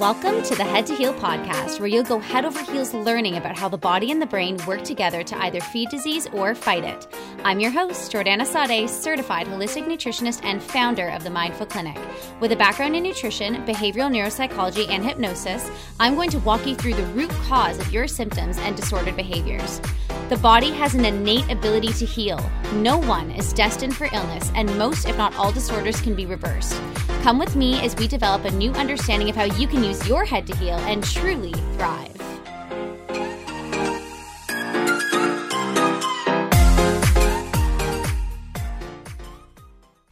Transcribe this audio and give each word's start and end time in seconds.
Welcome 0.00 0.42
to 0.44 0.54
the 0.54 0.64
Head 0.64 0.86
to 0.86 0.94
Heal 0.94 1.12
podcast, 1.12 1.78
where 1.78 1.86
you'll 1.86 2.04
go 2.04 2.18
head 2.18 2.46
over 2.46 2.62
heels 2.62 2.94
learning 2.94 3.36
about 3.36 3.58
how 3.58 3.68
the 3.68 3.76
body 3.76 4.10
and 4.10 4.20
the 4.20 4.24
brain 4.24 4.56
work 4.66 4.82
together 4.82 5.22
to 5.22 5.42
either 5.42 5.60
feed 5.60 5.90
disease 5.90 6.26
or 6.32 6.54
fight 6.54 6.84
it. 6.84 7.06
I'm 7.44 7.60
your 7.60 7.70
host, 7.70 8.10
Jiordana 8.10 8.46
Sade, 8.46 8.88
certified 8.88 9.46
holistic 9.46 9.84
nutritionist 9.84 10.42
and 10.42 10.62
founder 10.62 11.10
of 11.10 11.22
the 11.22 11.28
Mind-Full 11.28 11.66
Clinic. 11.66 11.98
With 12.40 12.50
a 12.50 12.56
background 12.56 12.96
in 12.96 13.02
nutrition, 13.02 13.56
behavioral 13.66 14.10
neuropsychology, 14.10 14.88
and 14.88 15.04
hypnosis, 15.04 15.70
I'm 16.00 16.14
going 16.14 16.30
to 16.30 16.38
walk 16.38 16.66
you 16.66 16.76
through 16.76 16.94
the 16.94 17.06
root 17.08 17.30
cause 17.46 17.78
of 17.78 17.92
your 17.92 18.08
symptoms 18.08 18.56
and 18.56 18.74
disordered 18.74 19.16
behaviors. 19.16 19.82
The 20.30 20.36
body 20.36 20.70
has 20.70 20.94
an 20.94 21.04
innate 21.04 21.50
ability 21.50 21.92
to 21.94 22.06
heal. 22.06 22.38
No 22.74 22.98
one 22.98 23.32
is 23.32 23.52
destined 23.52 23.96
for 23.96 24.08
illness, 24.12 24.52
and 24.54 24.78
most, 24.78 25.08
if 25.08 25.18
not 25.18 25.34
all, 25.34 25.50
disorders 25.50 26.00
can 26.00 26.14
be 26.14 26.24
reversed. 26.24 26.80
Come 27.22 27.36
with 27.36 27.56
me 27.56 27.80
as 27.84 27.96
we 27.96 28.06
develop 28.06 28.44
a 28.44 28.50
new 28.52 28.70
understanding 28.74 29.28
of 29.28 29.34
how 29.34 29.42
you 29.42 29.66
can 29.66 29.82
use 29.82 30.06
your 30.06 30.24
head 30.24 30.46
to 30.46 30.56
heal 30.56 30.76
and 30.86 31.02
truly 31.02 31.52
thrive. 31.74 32.19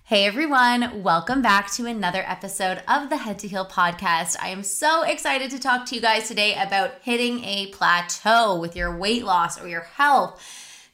Hey 0.08 0.24
everyone, 0.24 1.02
welcome 1.02 1.42
back 1.42 1.70
to 1.72 1.84
another 1.84 2.24
episode 2.26 2.82
of 2.88 3.10
the 3.10 3.18
Head 3.18 3.38
to 3.40 3.46
Heal 3.46 3.66
podcast. 3.66 4.36
I 4.40 4.48
am 4.48 4.62
so 4.62 5.02
excited 5.02 5.50
to 5.50 5.58
talk 5.58 5.84
to 5.84 5.94
you 5.94 6.00
guys 6.00 6.26
today 6.26 6.54
about 6.54 6.92
hitting 7.02 7.44
a 7.44 7.66
plateau 7.66 8.58
with 8.58 8.74
your 8.74 8.96
weight 8.96 9.22
loss 9.22 9.60
or 9.60 9.68
your 9.68 9.82
health. 9.82 10.42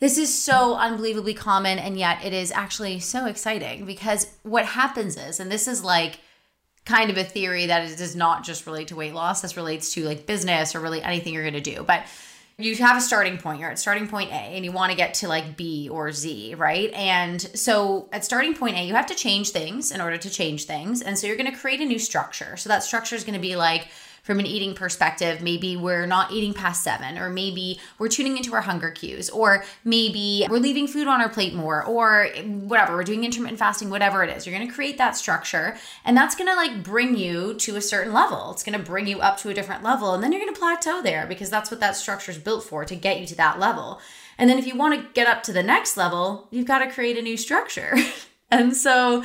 This 0.01 0.19
is 0.19 0.37
so 0.37 0.75
unbelievably 0.75 1.35
common, 1.35 1.79
and 1.79 1.97
yet 1.97 2.25
it 2.25 2.33
is 2.33 2.51
actually 2.51 2.99
so 2.99 3.27
exciting 3.27 3.87
because 3.87 4.27
what 4.43 4.67
happens 4.67 5.17
is, 5.17 5.39
and 5.39 5.49
this 5.49 5.69
is 5.69 5.85
like 5.85 6.19
kind 6.85 7.09
of 7.09 7.17
a 7.17 7.23
theory 7.23 7.67
that 7.67 7.89
it 7.89 7.97
does 7.97 8.17
not 8.17 8.43
just 8.43 8.67
relate 8.67 8.89
to 8.89 8.97
weight 8.97 9.15
loss, 9.15 9.43
this 9.43 9.57
relates 9.57 9.95
to 9.95 10.05
like 10.05 10.27
business 10.27 10.75
or 10.75 10.81
really 10.81 11.01
anything 11.01 11.35
you're 11.35 11.45
gonna 11.45 11.61
do. 11.61 11.85
But 11.87 12.05
you 12.57 12.77
have 12.77 12.97
a 12.97 13.01
starting 13.01 13.39
point. 13.39 13.61
You're 13.61 13.71
at 13.71 13.79
starting 13.79 14.07
point 14.07 14.31
A 14.31 14.35
and 14.35 14.65
you 14.65 14.71
want 14.71 14.91
to 14.93 14.97
get 14.97 15.15
to 15.15 15.29
like 15.29 15.57
B 15.57 15.89
or 15.89 16.13
Z, 16.13 16.55
right? 16.55 16.93
And 16.93 17.41
so 17.41 18.09
at 18.13 18.25
starting 18.25 18.55
point 18.55 18.77
A, 18.77 18.85
you 18.85 18.95
have 18.95 19.07
to 19.07 19.15
change 19.15 19.51
things 19.51 19.91
in 19.91 20.01
order 20.01 20.17
to 20.17 20.31
change 20.31 20.65
things. 20.65 21.03
And 21.03 21.19
so 21.19 21.27
you're 21.27 21.37
going 21.37 21.51
to 21.51 21.59
create 21.59 21.81
a 21.81 21.85
new 21.85 21.99
structure. 21.99 22.57
So 22.57 22.69
that 22.69 22.85
structure 22.85 23.17
is 23.17 23.25
going 23.25 23.35
to 23.35 23.41
be 23.41 23.57
like, 23.57 23.89
from 24.25 24.41
an 24.41 24.47
eating 24.47 24.75
perspective, 24.75 25.43
maybe 25.43 25.77
we're 25.77 26.07
not 26.07 26.33
eating 26.33 26.55
past 26.55 26.83
seven, 26.83 27.19
or 27.19 27.29
maybe 27.29 27.79
we're 27.99 28.09
tuning 28.09 28.39
into 28.39 28.55
our 28.55 28.63
hunger 28.63 28.91
cues, 28.91 29.29
or 29.29 29.63
maybe 29.85 30.47
we're 30.49 30.59
leaving 30.59 30.89
food 30.89 31.07
on 31.07 31.21
our 31.21 31.29
plate 31.29 31.53
more, 31.53 31.85
or 31.85 32.29
whatever, 32.43 32.97
we're 32.97 33.05
doing 33.05 33.23
intermittent 33.23 33.59
fasting, 33.59 33.91
whatever 33.91 34.25
it 34.25 34.35
is. 34.35 34.47
You're 34.47 34.59
gonna 34.59 34.73
create 34.73 34.97
that 34.97 35.15
structure, 35.15 35.77
and 36.07 36.17
that's 36.17 36.35
gonna 36.35 36.57
like 36.57 36.83
bring 36.83 37.19
you 37.19 37.53
to 37.55 37.77
a 37.77 37.83
certain 37.83 38.15
level. 38.15 38.51
It's 38.51 38.63
gonna 38.63 38.79
bring 38.79 39.07
you 39.07 39.21
up 39.21 39.37
to 39.39 39.51
a 39.51 39.55
different 39.55 39.85
level, 39.85 40.15
and 40.15 40.23
then 40.23 40.33
you're 40.33 40.41
gonna 40.41 40.59
plateau 40.59 41.03
there 41.03 41.27
because 41.27 41.51
that's 41.51 41.71
what 41.71 41.81
that 41.81 41.95
structure 41.95 42.33
is 42.33 42.39
built 42.39 42.65
for 42.65 42.87
to 42.87 42.97
get 42.97 43.21
you 43.21 43.27
to 43.27 43.37
that 43.37 43.59
level. 43.59 44.01
And 44.39 44.49
then 44.49 44.59
if 44.59 44.67
you 44.67 44.75
wanna 44.75 45.07
get 45.13 45.29
up 45.29 45.43
to 45.45 45.53
the 45.53 45.63
next 45.63 45.99
level, 45.99 46.49
you've 46.51 46.67
gotta 46.67 46.91
create 46.91 47.19
a 47.19 47.23
new 47.23 47.37
structure. 47.37 47.95
and 48.51 48.75
so 48.75 49.23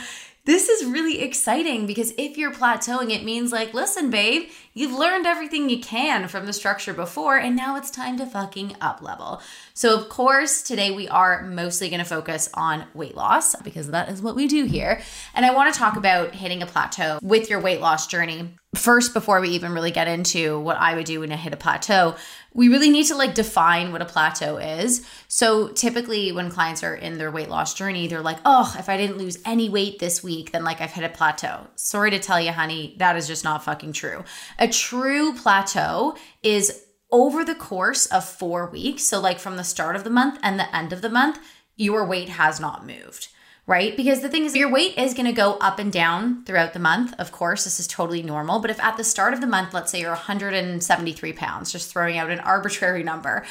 this 0.50 0.67
is 0.67 0.83
really 0.83 1.22
exciting 1.22 1.86
because 1.86 2.11
if 2.17 2.36
you're 2.36 2.52
plateauing, 2.52 3.11
it 3.11 3.23
means 3.23 3.52
like, 3.52 3.72
listen, 3.72 4.09
babe, 4.09 4.50
you've 4.73 4.92
learned 4.92 5.28
everything 5.28 5.69
you 5.69 5.80
can 5.80 6.28
from 6.28 6.47
the 6.47 6.53
structure 6.53 6.92
before, 6.92 7.38
and 7.38 7.55
now 7.55 7.75
it's 7.75 7.92
time 7.92 8.17
to 8.17 8.25
fucking 8.25 8.75
up 8.81 9.00
level. 9.00 9.44
So, 9.75 9.95
of 9.95 10.09
course, 10.09 10.64
today 10.64 10.89
we 10.89 11.08
are 11.08 11.44
mostly 11.44 11.88
to 11.89 12.03
focus 12.03 12.50
on 12.55 12.86
weight 12.95 13.16
loss 13.16 13.53
because 13.58 13.92
that 13.92 14.09
is 14.09 14.23
what 14.23 14.36
we 14.36 14.47
do 14.47 14.66
here. 14.66 15.02
And 15.36 15.45
I 15.45 15.53
want 15.53 15.72
to 15.72 15.80
talk 15.80 15.97
about 15.97 16.33
hitting 16.33 16.64
a 16.64 16.66
plateau 16.66 17.20
with 17.22 17.47
your 17.47 17.59
weight 17.59 17.80
loss 17.80 18.08
journey. 18.08 18.55
First, 18.73 19.14
before 19.14 19.42
we 19.42 19.50
even 19.50 19.72
really 19.72 19.92
get 19.92 20.08
into 20.08 20.59
what 20.59 20.77
I 20.77 20.95
would 20.95 21.05
do 21.05 21.20
when 21.20 21.31
I 21.31 21.36
hit 21.36 21.53
a 21.53 21.58
plateau, 21.58 22.16
we 22.53 22.67
really 22.67 22.89
need 22.89 23.05
to 23.05 23.16
like 23.16 23.36
define 23.36 23.92
what 23.92 24.02
a 24.02 24.05
plateau 24.05 24.58
is. 24.58 25.05
So 25.27 25.70
typically 25.70 26.32
when 26.32 26.49
clients 26.49 26.83
are 26.83 26.95
in 26.95 27.17
their 27.17 27.32
weight 27.32 27.49
loss 27.49 27.73
journey, 27.73 28.08
they're 28.08 28.21
like, 28.21 28.39
"Oh, 28.45 28.76
if 28.77 28.89
I 28.89 28.98
didn't 28.98 29.17
lose 29.17 29.37
any 29.45 29.70
weight 29.70 29.99
this 29.99 30.23
week, 30.23 30.52
then 30.52 30.64
like 30.64 30.82
I've 30.82 30.92
hit 30.92 31.04
a 31.04 31.09
plateau." 31.09 31.67
Sorry 31.76 32.11
to 32.11 32.20
tell 32.20 32.42
you, 32.42 32.52
honey, 32.52 32.95
that 32.99 33.15
is 33.15 33.27
just 33.27 33.43
not 33.43 33.64
fucking 33.64 33.93
true. 33.93 34.23
A 34.58 34.67
true 34.67 35.33
plateau 35.33 36.15
is 36.43 36.83
over 37.11 37.43
the 37.43 37.55
course 37.55 38.05
of 38.08 38.23
4 38.23 38.70
weeks, 38.70 39.04
so 39.04 39.20
like 39.20 39.39
from 39.39 39.58
the 39.58 39.64
start 39.64 39.95
of 39.95 40.04
the 40.04 40.09
month 40.09 40.39
and 40.43 40.59
the 40.59 40.76
end 40.76 40.93
of 40.93 41.02
the 41.02 41.09
month, 41.09 41.39
your 41.76 42.05
weight 42.05 42.30
has 42.30 42.59
not 42.59 42.86
moved 42.86 43.30
right? 43.69 43.95
Because 43.95 44.21
the 44.21 44.30
thing 44.30 44.45
is, 44.45 44.55
your 44.55 44.71
weight 44.71 44.97
is 44.97 45.13
going 45.13 45.27
to 45.27 45.31
go 45.31 45.53
up 45.61 45.77
and 45.77 45.93
down 45.93 46.43
throughout 46.43 46.73
the 46.73 46.80
month. 46.80 47.13
Of 47.19 47.31
course, 47.31 47.65
this 47.65 47.80
is 47.80 47.85
totally 47.85 48.23
normal. 48.23 48.59
But 48.59 48.71
if 48.71 48.80
at 48.80 48.97
the 48.97 49.03
start 49.03 49.31
of 49.35 49.41
the 49.41 49.47
month, 49.47 49.75
let's 49.75 49.91
say 49.91 50.02
you're 50.02 50.09
173 50.09 51.33
pounds, 51.33 51.71
just 51.71 51.91
throwing 51.91 52.17
out 52.17 52.31
an 52.31 52.39
arbitrary 52.39 53.03
number, 53.03 53.45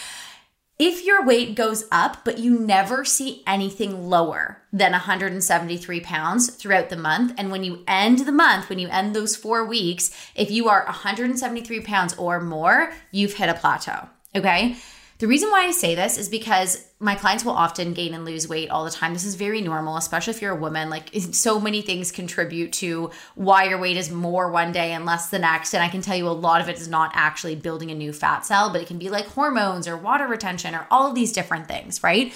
if 0.77 1.05
your 1.05 1.25
weight 1.25 1.55
goes 1.55 1.85
up, 1.93 2.25
but 2.25 2.39
you 2.39 2.59
never 2.59 3.05
see 3.05 3.45
anything 3.47 4.09
lower 4.11 4.61
than 4.73 4.91
173 4.91 6.01
pounds 6.01 6.51
throughout 6.51 6.89
the 6.89 6.97
month, 6.97 7.33
and 7.39 7.53
when 7.53 7.63
you 7.63 7.85
end 7.87 8.21
the 8.21 8.33
month, 8.33 8.69
when 8.69 8.81
you 8.81 8.89
end 8.89 9.15
those 9.15 9.37
four 9.37 9.65
weeks, 9.65 10.11
if 10.35 10.51
you 10.51 10.69
are 10.69 10.85
173 10.87 11.81
pounds 11.81 12.15
or 12.15 12.41
more, 12.41 12.93
you've 13.13 13.35
hit 13.35 13.49
a 13.49 13.55
plateau. 13.55 14.09
Okay. 14.35 14.77
The 15.19 15.27
reason 15.27 15.51
why 15.51 15.65
I 15.65 15.73
say 15.73 15.97
this 15.97 16.17
is 16.17 16.29
because 16.29 16.87
my 17.01 17.17
clients 17.17 17.45
will 17.45 17.53
often 17.53 17.93
gain 17.93 18.15
and 18.15 18.25
lose 18.25 18.49
weight 18.49 18.71
all 18.71 18.85
the 18.85 18.91
time. 18.91 19.15
This 19.15 19.25
is 19.25 19.35
very 19.35 19.61
normal, 19.61 19.97
especially 19.97 20.33
if 20.33 20.41
you're 20.41 20.57
a 20.57 20.61
woman. 20.61 20.91
Like, 20.91 21.11
so 21.33 21.59
many 21.59 21.83
things 21.83 22.13
contribute 22.13 22.73
to 22.75 23.11
why 23.35 23.65
your 23.65 23.79
weight 23.79 23.97
is 23.97 24.13
more 24.13 24.49
one 24.49 24.71
day 24.71 24.93
and 24.93 25.05
less 25.05 25.29
the 25.29 25.41
next. 25.41 25.75
And 25.75 25.83
I 25.83 25.89
can 25.89 26.03
tell 26.03 26.17
you 26.17 26.29
a 26.29 26.31
lot 26.31 26.61
of 26.61 26.69
it 26.69 26.77
is 26.77 26.87
not 26.87 27.11
actually 27.15 27.57
building 27.57 27.91
a 27.91 27.97
new 27.97 28.13
fat 28.13 28.47
cell, 28.47 28.71
but 28.71 28.81
it 28.81 28.87
can 28.87 28.99
be 28.99 29.11
like 29.11 29.27
hormones 29.27 29.89
or 29.89 29.97
water 29.97 30.29
retention 30.29 30.73
or 30.73 30.87
all 30.89 31.09
of 31.09 31.17
these 31.17 31.33
different 31.33 31.67
things, 31.67 32.01
right? 32.05 32.33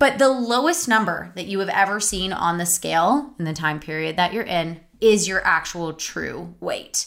But 0.00 0.18
the 0.18 0.28
lowest 0.28 0.88
number 0.88 1.32
that 1.36 1.46
you 1.46 1.60
have 1.60 1.68
ever 1.68 2.00
seen 2.00 2.32
on 2.32 2.58
the 2.58 2.66
scale 2.66 3.34
in 3.38 3.44
the 3.44 3.52
time 3.52 3.78
period 3.78 4.16
that 4.16 4.32
you're 4.32 4.42
in 4.42 4.80
is 5.00 5.28
your 5.28 5.46
actual 5.46 5.92
true 5.92 6.56
weight. 6.58 7.06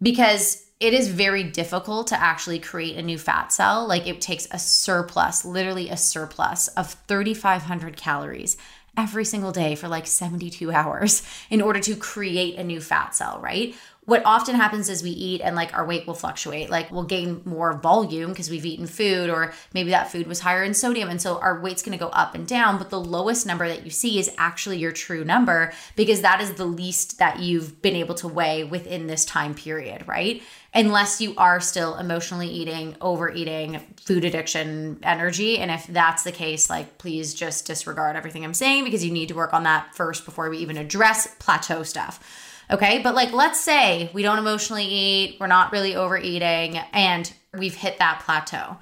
Because 0.00 0.67
it 0.80 0.94
is 0.94 1.08
very 1.08 1.42
difficult 1.42 2.06
to 2.08 2.20
actually 2.20 2.60
create 2.60 2.96
a 2.96 3.02
new 3.02 3.18
fat 3.18 3.52
cell. 3.52 3.86
Like 3.86 4.06
it 4.06 4.20
takes 4.20 4.46
a 4.50 4.58
surplus, 4.58 5.44
literally 5.44 5.88
a 5.88 5.96
surplus 5.96 6.68
of 6.68 6.92
3,500 7.08 7.96
calories 7.96 8.56
every 8.96 9.24
single 9.24 9.52
day 9.52 9.74
for 9.74 9.88
like 9.88 10.06
72 10.06 10.70
hours 10.72 11.22
in 11.50 11.60
order 11.60 11.80
to 11.80 11.96
create 11.96 12.56
a 12.56 12.64
new 12.64 12.80
fat 12.80 13.14
cell, 13.14 13.40
right? 13.42 13.74
what 14.08 14.22
often 14.24 14.54
happens 14.54 14.88
is 14.88 15.02
we 15.02 15.10
eat 15.10 15.42
and 15.42 15.54
like 15.54 15.76
our 15.76 15.84
weight 15.84 16.06
will 16.06 16.14
fluctuate. 16.14 16.70
Like 16.70 16.90
we'll 16.90 17.02
gain 17.02 17.42
more 17.44 17.74
volume 17.74 18.30
because 18.30 18.48
we've 18.48 18.64
eaten 18.64 18.86
food, 18.86 19.28
or 19.28 19.52
maybe 19.74 19.90
that 19.90 20.10
food 20.10 20.26
was 20.26 20.40
higher 20.40 20.64
in 20.64 20.72
sodium. 20.72 21.10
And 21.10 21.20
so 21.20 21.38
our 21.40 21.60
weight's 21.60 21.82
gonna 21.82 21.98
go 21.98 22.08
up 22.08 22.34
and 22.34 22.46
down. 22.46 22.78
But 22.78 22.88
the 22.88 22.98
lowest 22.98 23.44
number 23.44 23.68
that 23.68 23.84
you 23.84 23.90
see 23.90 24.18
is 24.18 24.34
actually 24.38 24.78
your 24.78 24.92
true 24.92 25.26
number 25.26 25.74
because 25.94 26.22
that 26.22 26.40
is 26.40 26.54
the 26.54 26.64
least 26.64 27.18
that 27.18 27.40
you've 27.40 27.82
been 27.82 27.96
able 27.96 28.14
to 28.14 28.28
weigh 28.28 28.64
within 28.64 29.08
this 29.08 29.26
time 29.26 29.54
period, 29.54 30.08
right? 30.08 30.42
Unless 30.78 31.20
you 31.20 31.34
are 31.36 31.58
still 31.58 31.96
emotionally 31.96 32.46
eating, 32.46 32.94
overeating, 33.00 33.80
food 34.00 34.24
addiction, 34.24 35.00
energy. 35.02 35.58
And 35.58 35.72
if 35.72 35.88
that's 35.88 36.22
the 36.22 36.30
case, 36.30 36.70
like 36.70 36.98
please 36.98 37.34
just 37.34 37.66
disregard 37.66 38.14
everything 38.14 38.44
I'm 38.44 38.54
saying 38.54 38.84
because 38.84 39.04
you 39.04 39.10
need 39.10 39.26
to 39.30 39.34
work 39.34 39.52
on 39.52 39.64
that 39.64 39.96
first 39.96 40.24
before 40.24 40.48
we 40.48 40.58
even 40.58 40.76
address 40.76 41.34
plateau 41.40 41.82
stuff. 41.82 42.22
Okay. 42.70 43.00
But 43.02 43.16
like, 43.16 43.32
let's 43.32 43.58
say 43.58 44.08
we 44.12 44.22
don't 44.22 44.38
emotionally 44.38 44.84
eat, 44.84 45.38
we're 45.40 45.48
not 45.48 45.72
really 45.72 45.96
overeating, 45.96 46.76
and 46.92 47.32
we've 47.52 47.74
hit 47.74 47.98
that 47.98 48.22
plateau. 48.24 48.76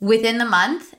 Within 0.00 0.38
the 0.38 0.44
month, 0.44 0.92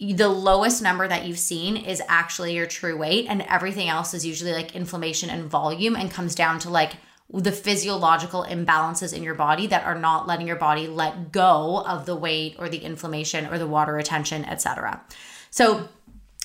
the 0.00 0.28
lowest 0.28 0.80
number 0.80 1.06
that 1.06 1.26
you've 1.26 1.38
seen 1.38 1.76
is 1.76 2.00
actually 2.08 2.54
your 2.54 2.64
true 2.64 2.96
weight, 2.96 3.26
and 3.28 3.42
everything 3.42 3.90
else 3.90 4.14
is 4.14 4.24
usually 4.24 4.52
like 4.52 4.74
inflammation 4.74 5.28
and 5.28 5.44
volume 5.44 5.94
and 5.94 6.10
comes 6.10 6.34
down 6.34 6.58
to 6.60 6.70
like 6.70 6.92
the 7.30 7.52
physiological 7.52 8.44
imbalances 8.44 9.14
in 9.14 9.22
your 9.22 9.34
body 9.34 9.66
that 9.66 9.84
are 9.84 9.94
not 9.94 10.26
letting 10.26 10.46
your 10.46 10.56
body 10.56 10.86
let 10.86 11.30
go 11.30 11.82
of 11.86 12.06
the 12.06 12.16
weight 12.16 12.56
or 12.58 12.68
the 12.68 12.78
inflammation 12.78 13.46
or 13.46 13.58
the 13.58 13.66
water 13.66 13.92
retention, 13.92 14.44
etc. 14.46 15.02
So 15.50 15.88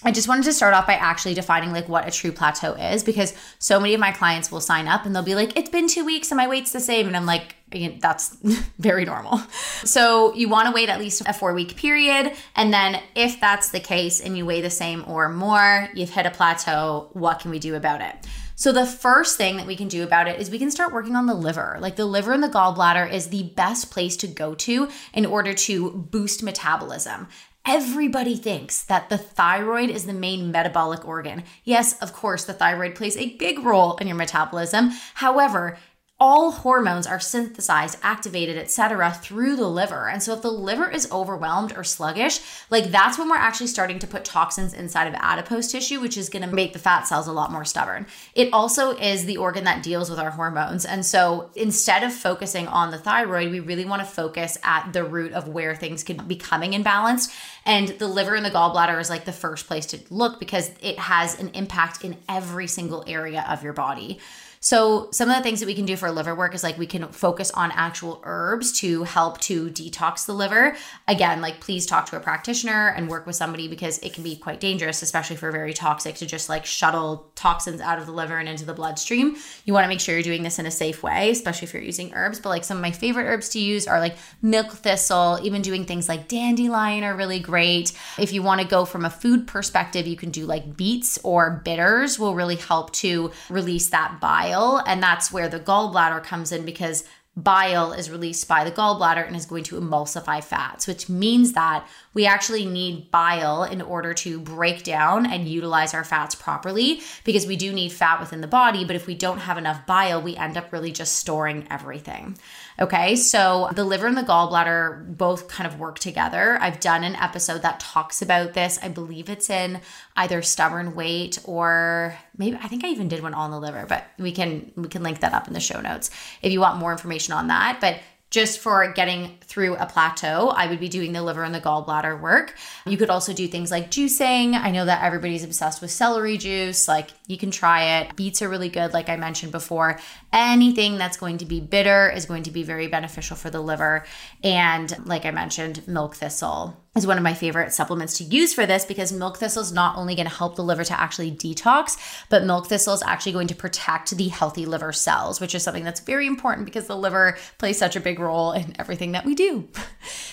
I 0.06 0.12
just 0.12 0.28
wanted 0.28 0.44
to 0.44 0.54
start 0.54 0.74
off 0.74 0.86
by 0.86 0.96
actually 0.96 1.34
defining 1.34 1.72
like 1.72 1.88
what 1.88 2.06
a 2.06 2.12
true 2.12 2.34
plateau 2.34 2.74
is 2.74 3.04
because 3.04 3.34
so 3.60 3.80
many 3.80 3.94
of 3.94 4.02
my 4.02 4.12
clients 4.12 4.52
will 4.52 4.60
sign 4.60 4.88
up 4.88 5.06
and 5.06 5.16
they'll 5.16 5.24
be 5.24 5.36
like, 5.36 5.58
it's 5.58 5.70
been 5.70 5.88
two 5.88 6.04
weeks 6.04 6.30
and 6.32 6.38
my 6.38 6.48
weight's 6.48 6.74
the 6.74 6.82
same. 6.82 7.08
And 7.08 7.16
I'm 7.16 7.26
like, 7.26 7.56
that's 8.02 8.36
very 8.80 9.06
normal. 9.06 9.38
So 9.86 10.34
you 10.36 10.50
want 10.50 10.68
to 10.68 10.74
wait 10.74 10.90
at 10.90 11.00
least 11.00 11.24
a 11.26 11.34
four 11.34 11.54
week 11.54 11.78
period. 11.78 12.34
And 12.56 12.74
then 12.74 13.02
if 13.16 13.40
that's 13.40 13.70
the 13.70 13.80
case 13.80 14.20
and 14.20 14.38
you 14.38 14.46
weigh 14.46 14.60
the 14.60 14.70
same 14.70 15.06
or 15.08 15.30
more, 15.30 15.88
you've 15.94 16.10
hit 16.10 16.26
a 16.26 16.32
plateau. 16.32 17.10
What 17.14 17.40
can 17.40 17.52
we 17.52 17.60
do 17.60 17.76
about 17.76 18.02
it? 18.02 18.28
So, 18.56 18.72
the 18.72 18.86
first 18.86 19.38
thing 19.38 19.58
that 19.58 19.68
we 19.68 19.76
can 19.76 19.88
do 19.88 20.04
about 20.04 20.28
it 20.28 20.40
is 20.40 20.50
we 20.50 20.60
can 20.60 20.72
start 20.72 20.94
working 20.94 21.16
on 21.16 21.26
the 21.26 21.34
liver. 21.34 21.78
Like, 21.80 21.96
the 21.96 22.06
liver 22.06 22.34
and 22.34 22.44
the 22.44 22.50
gallbladder 22.50 23.12
is 23.12 23.30
the 23.30 23.44
best 23.44 23.92
place 23.92 24.16
to 24.18 24.28
go 24.28 24.54
to 24.56 24.90
in 25.14 25.26
order 25.26 25.54
to 25.54 25.92
boost 25.92 26.44
metabolism. 26.44 27.28
Everybody 27.66 28.36
thinks 28.36 28.84
that 28.84 29.08
the 29.08 29.18
thyroid 29.18 29.90
is 29.90 30.06
the 30.06 30.14
main 30.14 30.52
metabolic 30.52 31.08
organ. 31.08 31.44
Yes, 31.64 31.98
of 32.00 32.12
course, 32.12 32.44
the 32.44 32.54
thyroid 32.54 32.94
plays 32.94 33.16
a 33.16 33.38
big 33.38 33.60
role 33.60 33.96
in 33.98 34.08
your 34.08 34.18
metabolism. 34.18 34.92
However, 35.14 35.78
all 36.20 36.52
hormones 36.52 37.06
are 37.06 37.20
synthesized, 37.20 37.98
activated, 38.02 38.58
etc. 38.58 39.12
through 39.22 39.56
the 39.56 39.68
liver. 39.68 40.08
And 40.08 40.24
so 40.24 40.34
if 40.34 40.42
the 40.42 40.52
liver 40.52 40.90
is 40.90 41.12
overwhelmed 41.12 41.76
or 41.76 41.84
sluggish, 41.84 42.40
like 42.70 42.86
that's 42.92 43.18
when 43.18 43.30
we're 43.30 43.36
actually 43.36 43.68
starting 43.68 44.00
to 44.00 44.08
put 44.08 44.24
toxins 44.24 44.74
inside 44.74 45.08
of 45.08 45.16
adipose 45.16 45.70
tissue, 45.70 46.00
which 46.00 46.16
is 46.16 46.30
going 46.30 46.48
to 46.48 46.56
make 46.56 46.72
the 46.72 46.80
fat 46.80 47.08
cells 47.08 47.28
a 47.28 47.34
lot 47.34 47.52
more 47.52 47.66
stubborn. 47.66 48.06
It 48.36 48.54
also 48.54 48.92
is 48.92 49.26
the 49.26 49.38
organ 49.38 49.66
that 49.66 49.84
deals 49.84 50.10
with 50.10 50.20
our 50.20 50.32
hormones. 50.32 50.86
And 50.86 51.06
so 51.06 51.50
instead 51.56 52.04
of 52.04 52.14
focusing 52.14 52.68
on 52.68 52.92
the 52.92 53.00
thyroid, 53.00 53.52
we 53.52 53.60
really 53.60 53.86
want 53.86 54.02
to 54.02 54.08
focus 54.08 54.58
at 54.64 54.94
the 54.94 55.04
root 55.04 55.34
of 55.34 55.50
where 55.50 55.76
things 55.76 56.04
could 56.04 56.26
be 56.28 56.38
coming 56.38 56.72
imbalanced. 56.72 57.36
And 57.66 57.90
the 57.90 58.08
liver 58.08 58.36
and 58.36 58.46
the 58.46 58.52
gallbladder 58.52 59.00
is 59.02 59.10
like 59.10 59.26
the 59.26 59.34
first 59.34 59.68
place 59.68 59.88
to 59.88 60.00
look 60.10 60.40
because 60.40 60.72
it 60.80 61.00
has 61.00 61.38
an 61.40 61.50
impact 61.50 62.06
in 62.06 62.18
every 62.30 62.68
single 62.68 63.04
area 63.08 63.46
of 63.50 63.62
your 63.62 63.74
body. 63.74 64.20
So, 64.64 65.10
some 65.12 65.30
of 65.30 65.36
the 65.36 65.44
things 65.44 65.60
that 65.60 65.66
we 65.66 65.76
can 65.76 65.86
do 65.86 65.98
for 65.98 66.10
liver 66.10 66.34
work 66.34 66.56
is 66.56 66.64
like 66.64 66.78
we 66.78 66.88
can 66.88 67.06
focus 67.10 67.52
on 67.52 67.70
actual 67.74 68.22
herbs 68.24 68.72
to 68.80 69.04
help 69.04 69.42
to 69.42 69.70
detox 69.70 70.26
the 70.26 70.32
liver. 70.32 70.78
Again, 71.06 71.42
like 71.42 71.60
please 71.60 71.86
talk 71.86 72.06
to 72.06 72.16
a 72.16 72.22
practitioner 72.22 72.88
and 72.96 73.10
work 73.10 73.28
with 73.28 73.36
somebody 73.36 73.68
because 73.68 74.00
it 74.00 74.14
can 74.14 74.24
be 74.24 74.38
quite 74.38 74.62
dangerous, 74.62 75.02
especially 75.02 75.36
for 75.36 75.52
very 75.52 75.74
toxic, 75.74 76.16
to 76.16 76.26
just 76.26 76.48
like 76.48 76.66
shuttle 76.66 77.30
toxins 77.36 77.82
out 77.82 78.00
of 78.00 78.06
the 78.06 78.14
liver 78.14 78.38
and 78.38 78.48
into 78.48 78.64
the 78.64 78.74
bloodstream. 78.74 79.36
You 79.66 79.74
want 79.74 79.84
to 79.84 79.90
make 79.90 80.00
sure 80.00 80.16
you're 80.16 80.24
doing 80.24 80.44
this 80.44 80.60
in 80.60 80.66
a 80.66 80.72
safe 80.72 81.04
way, 81.04 81.30
especially 81.32 81.66
if 81.66 81.74
you're 81.74 81.84
using 81.84 82.14
herbs. 82.14 82.40
But 82.40 82.48
like 82.48 82.64
some 82.64 82.78
of 82.78 82.82
my 82.82 82.92
favorite 82.92 83.26
herbs 83.26 83.50
to 83.50 83.60
use 83.60 83.86
are 83.86 84.00
like 84.00 84.16
milk 84.42 84.72
thistle, 84.72 85.40
even 85.44 85.62
doing 85.62 85.84
things 85.84 86.08
like 86.08 86.30
dandelion 86.30 87.04
are 87.04 87.18
really 87.18 87.40
great. 87.40 87.92
If 88.18 88.32
you 88.32 88.42
want 88.42 88.62
to 88.62 88.68
go 88.68 88.86
from 88.86 89.04
a 89.04 89.10
food 89.10 89.46
perspective, 89.46 90.08
you 90.08 90.16
can 90.16 90.32
do 90.32 90.46
like 90.46 90.78
beets 90.78 91.20
or 91.22 91.62
bitters 91.66 92.18
will 92.18 92.34
really 92.34 92.56
help 92.56 92.94
to 92.94 93.30
release 93.50 93.90
that 93.90 94.22
bile 94.22 94.53
bile. 94.54 94.84
And 94.86 95.02
that's 95.02 95.32
where 95.32 95.50
the 95.50 95.60
gallbladder 95.60 96.24
comes 96.24 96.52
in 96.52 96.66
because 96.66 97.04
bile 97.36 97.94
is 97.94 98.12
released 98.12 98.48
by 98.48 98.64
the 98.64 98.72
gallbladder 98.72 99.26
and 99.26 99.36
is 99.36 99.46
going 99.46 99.64
to 99.66 99.80
emulsify 99.80 100.44
fats, 100.44 100.88
which 100.88 101.10
means 101.10 101.54
that 101.54 101.88
we 102.14 102.26
actually 102.26 102.66
need 102.66 103.10
bile 103.12 103.64
in 103.64 103.82
order 103.82 104.14
to 104.14 104.40
break 104.40 104.84
down 104.84 105.26
and 105.26 105.48
utilize 105.48 105.94
our 105.94 106.04
fats 106.04 106.36
properly 106.36 107.02
because 107.24 107.46
we 107.46 107.56
do 107.56 107.74
need 107.74 107.92
fat 107.92 108.20
within 108.20 108.42
the 108.42 108.48
body. 108.48 108.86
But 108.86 108.96
if 108.96 109.08
we 109.08 109.16
don't 109.16 109.40
have 109.40 109.58
enough 109.58 109.86
bile, 109.86 110.22
we 110.22 110.36
end 110.36 110.58
up 110.58 110.72
really 110.72 110.92
just 110.92 111.16
storing 111.16 111.68
everything. 111.70 112.38
Okay, 112.80 113.16
so 113.16 113.70
the 113.74 113.84
liver 113.84 114.08
and 114.08 114.18
the 114.18 114.24
gallbladder 114.24 115.16
both 115.16 115.48
kind 115.48 115.72
of 115.72 115.80
work 115.80 116.00
together. 116.00 116.58
I've 116.60 116.80
done 116.80 117.04
an 117.04 117.16
episode 117.16 117.62
that 117.62 117.80
talks 117.80 118.22
about 118.22 118.54
this. 118.54 118.80
I 118.82 118.88
believe 118.88 119.30
it's 119.30 119.50
in 119.50 119.80
either 120.16 120.42
stubborn 120.42 120.96
weight 120.96 121.38
or 121.46 122.18
maybe 122.38 122.58
I 122.62 122.68
think 122.68 122.84
I 122.84 122.88
even 122.90 123.08
did 123.08 123.22
one 123.22 123.36
on 123.36 123.52
the 123.52 123.60
liver, 123.60 123.86
but 123.88 124.06
we 124.18 124.32
can 124.32 124.72
we 124.76 124.88
can 124.88 125.04
link 125.04 125.20
that 125.20 125.34
up 125.34 125.48
in 125.48 125.54
the 125.54 125.60
show 125.60 125.82
notes 125.82 126.10
if 126.42 126.52
you 126.52 126.60
want 126.60 126.80
more 126.80 126.92
information 126.92 127.34
on 127.34 127.48
that. 127.48 127.80
But 127.80 128.00
just 128.34 128.58
for 128.58 128.92
getting 128.94 129.38
through 129.42 129.76
a 129.76 129.86
plateau, 129.86 130.50
I 130.50 130.66
would 130.66 130.80
be 130.80 130.90
doing 130.90 131.14
the 131.14 131.22
liver 131.22 131.44
and 131.44 131.54
the 131.54 131.62
gallbladder 131.62 132.20
work. 132.20 132.56
You 132.84 132.98
could 132.98 133.12
also 133.12 133.32
do 133.32 133.48
things 133.48 133.70
like 133.70 133.92
juicing. 133.92 134.56
I 134.56 134.72
know 134.72 134.86
that 134.86 135.04
everybody's 135.04 135.44
obsessed 135.44 135.84
with 135.84 135.92
celery 135.92 136.40
juice. 136.40 136.88
Like 136.88 137.12
you 137.28 137.38
can 137.38 137.52
try 137.52 138.00
it. 138.00 138.16
Beets 138.16 138.42
are 138.42 138.50
really 138.50 138.70
good, 138.70 138.92
like 138.92 139.08
I 139.08 139.18
mentioned 139.18 139.52
before. 139.52 140.00
Anything 140.34 140.98
that's 140.98 141.16
going 141.16 141.38
to 141.38 141.46
be 141.46 141.60
bitter 141.60 142.10
is 142.10 142.26
going 142.26 142.42
to 142.44 142.52
be 142.52 142.64
very 142.64 142.88
beneficial 142.88 143.38
for 143.38 143.52
the 143.52 143.62
liver. 143.62 144.04
And 144.44 145.06
like 145.06 145.26
I 145.26 145.32
mentioned, 145.32 145.88
milk 145.88 146.16
thistle 146.16 146.83
is 146.96 147.08
one 147.08 147.18
of 147.18 147.24
my 147.24 147.34
favorite 147.34 147.74
supplements 147.74 148.18
to 148.18 148.24
use 148.24 148.54
for 148.54 148.66
this 148.66 148.86
because 148.86 149.12
milk 149.12 149.38
thistle 149.38 149.64
is 149.64 149.72
not 149.72 149.98
only 149.98 150.16
going 150.16 150.28
to 150.28 150.34
help 150.34 150.56
the 150.56 150.64
liver 150.64 150.84
to 150.84 151.00
actually 151.00 151.32
detox, 151.32 151.98
but 152.30 152.44
milk 152.44 152.68
thistle 152.68 152.94
is 152.94 153.02
actually 153.04 153.32
going 153.32 153.48
to 153.48 153.56
protect 153.56 154.12
the 154.12 154.28
healthy 154.28 154.66
liver 154.66 154.94
cells, 154.94 155.42
which 155.42 155.56
is 155.56 155.64
something 155.64 155.84
that's 155.84 156.02
very 156.02 156.28
important 156.28 156.66
because 156.66 156.86
the 156.86 156.96
liver 156.96 157.38
plays 157.58 157.78
such 157.78 157.96
a 157.96 158.00
big 158.00 158.20
role 158.20 158.52
in 158.52 158.76
everything 158.80 159.14
that 159.14 159.26
we 159.26 159.36
do. 159.36 159.68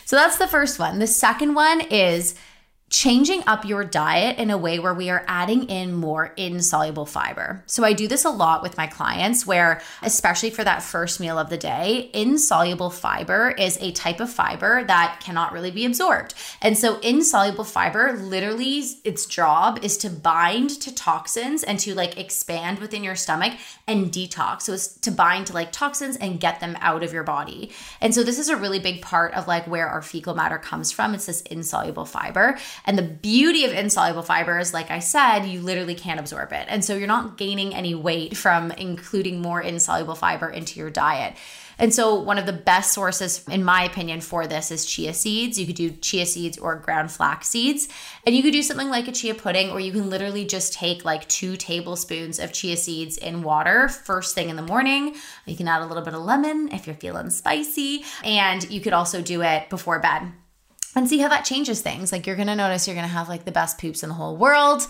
So 0.05 0.17
that's 0.17 0.39
the 0.39 0.49
first 0.49 0.81
one. 0.81 0.99
The 0.99 1.07
second 1.07 1.55
one 1.55 1.83
is 1.83 2.35
changing 2.91 3.41
up 3.47 3.65
your 3.65 3.85
diet 3.85 4.37
in 4.39 4.51
a 4.51 4.59
way 4.59 4.81
where 4.81 4.93
we 4.93 5.11
are 5.11 5.25
adding 5.29 5.63
in 5.71 5.95
more 5.95 6.33
insoluble 6.37 7.07
fiber. 7.07 7.63
So 7.67 7.85
I 7.85 7.93
do 7.93 8.09
this 8.09 8.25
a 8.25 8.31
lot 8.31 8.63
with 8.63 8.77
my 8.77 8.89
clients 8.89 9.47
where 9.47 9.81
especially 10.03 10.51
for 10.51 10.65
that 10.65 10.83
first 10.83 11.21
meal 11.21 11.39
of 11.39 11.51
the 11.51 11.57
day, 11.57 12.11
insoluble 12.13 12.91
fiber 12.91 13.51
is 13.51 13.79
a 13.81 13.93
type 13.93 14.19
of 14.19 14.29
fiber 14.29 14.83
that 14.85 15.21
cannot 15.23 15.53
really 15.53 15.71
be 15.71 15.85
absorbed. 15.85 16.35
And 16.61 16.77
so 16.77 16.99
insoluble 16.99 17.63
fiber 17.63 18.13
literally 18.15 18.83
its 19.05 19.25
job 19.25 19.79
is 19.83 19.97
to 19.99 20.11
bind 20.11 20.71
to 20.81 20.93
toxins 20.93 21.63
and 21.63 21.79
to 21.81 21.95
like 21.95 22.19
expand 22.19 22.81
within 22.81 23.05
your 23.05 23.15
stomach 23.15 23.53
and 23.87 24.11
detox. 24.11 24.63
So 24.63 24.73
it's 24.73 24.89
to 24.99 25.13
bind 25.13 25.47
to 25.47 25.53
like 25.53 25.71
toxins 25.71 26.17
and 26.17 26.41
get 26.41 26.59
them 26.59 26.77
out 26.81 27.05
of 27.05 27.13
your 27.13 27.23
body. 27.23 27.71
And 28.01 28.13
so 28.13 28.25
this 28.25 28.39
is 28.39 28.49
a 28.49 28.57
really 28.57 28.81
big 28.81 29.01
part 29.01 29.33
of 29.35 29.47
like 29.47 29.69
where 29.69 29.87
our 29.87 30.03
fecal 30.03 30.35
matter 30.35 30.59
comes 30.59 30.91
from. 30.91 31.15
It's 31.15 31.27
this 31.27 31.43
insoluble 31.43 32.05
fiber. 32.05 32.59
And 32.85 32.97
the 32.97 33.03
beauty 33.03 33.65
of 33.65 33.73
insoluble 33.73 34.23
fibers, 34.23 34.73
like 34.73 34.91
I 34.91 34.99
said, 34.99 35.45
you 35.45 35.61
literally 35.61 35.95
can't 35.95 36.21
absorb 36.21 36.53
it. 36.53 36.67
And 36.69 36.85
so 36.85 36.97
you're 36.97 37.07
not 37.07 37.37
gaining 37.37 37.75
any 37.75 37.95
weight 37.95 38.37
from 38.37 38.71
including 38.73 39.41
more 39.41 39.61
insoluble 39.61 40.15
fiber 40.15 40.49
into 40.49 40.79
your 40.79 40.91
diet. 40.91 41.37
And 41.81 41.95
so, 41.95 42.15
one 42.21 42.37
of 42.37 42.45
the 42.45 42.53
best 42.53 42.93
sources, 42.93 43.43
in 43.49 43.65
my 43.65 43.85
opinion, 43.85 44.21
for 44.21 44.47
this 44.47 44.71
is 44.71 44.85
chia 44.85 45.15
seeds. 45.15 45.59
You 45.59 45.65
could 45.65 45.77
do 45.77 45.91
chia 45.91 46.27
seeds 46.27 46.59
or 46.59 46.77
ground 46.77 47.11
flax 47.11 47.49
seeds. 47.49 47.89
And 48.27 48.37
you 48.37 48.43
could 48.43 48.53
do 48.53 48.63
something 48.63 48.91
like 48.91 49.09
a 49.09 49.13
chia 49.13 49.35
pudding, 49.35 49.71
or 49.71 49.81
you 49.81 49.91
can 49.91 50.11
literally 50.11 50.45
just 50.45 50.75
take 50.75 51.07
like 51.07 51.27
two 51.27 51.57
tablespoons 51.57 52.39
of 52.39 52.53
chia 52.53 52.77
seeds 52.77 53.17
in 53.17 53.43
water 53.43 53.89
first 53.89 54.35
thing 54.35 54.51
in 54.51 54.57
the 54.57 54.63
morning. 54.63 55.17
You 55.47 55.57
can 55.57 55.69
add 55.69 55.81
a 55.81 55.87
little 55.87 56.05
bit 56.05 56.13
of 56.13 56.21
lemon 56.21 56.69
if 56.71 56.87
you're 56.87 56.97
feeling 56.97 57.31
spicy. 57.31 58.05
And 58.23 58.71
you 58.71 58.83
could 58.83 58.93
also 58.93 59.23
do 59.23 59.41
it 59.41 59.71
before 59.71 59.99
bed 60.01 60.33
and 60.95 61.09
see 61.09 61.19
how 61.19 61.29
that 61.29 61.45
changes 61.45 61.81
things. 61.81 62.13
Like 62.13 62.27
you're 62.27 62.37
going 62.37 62.49
to 62.49 62.57
notice 62.57 62.87
you're 62.87 62.97
going 62.97 63.07
to 63.07 63.13
have 63.13 63.29
like 63.29 63.45
the 63.45 63.53
best 63.53 63.79
poops 63.79 64.03
in 64.03 64.09
the 64.09 64.15
whole 64.15 64.37
world. 64.37 64.87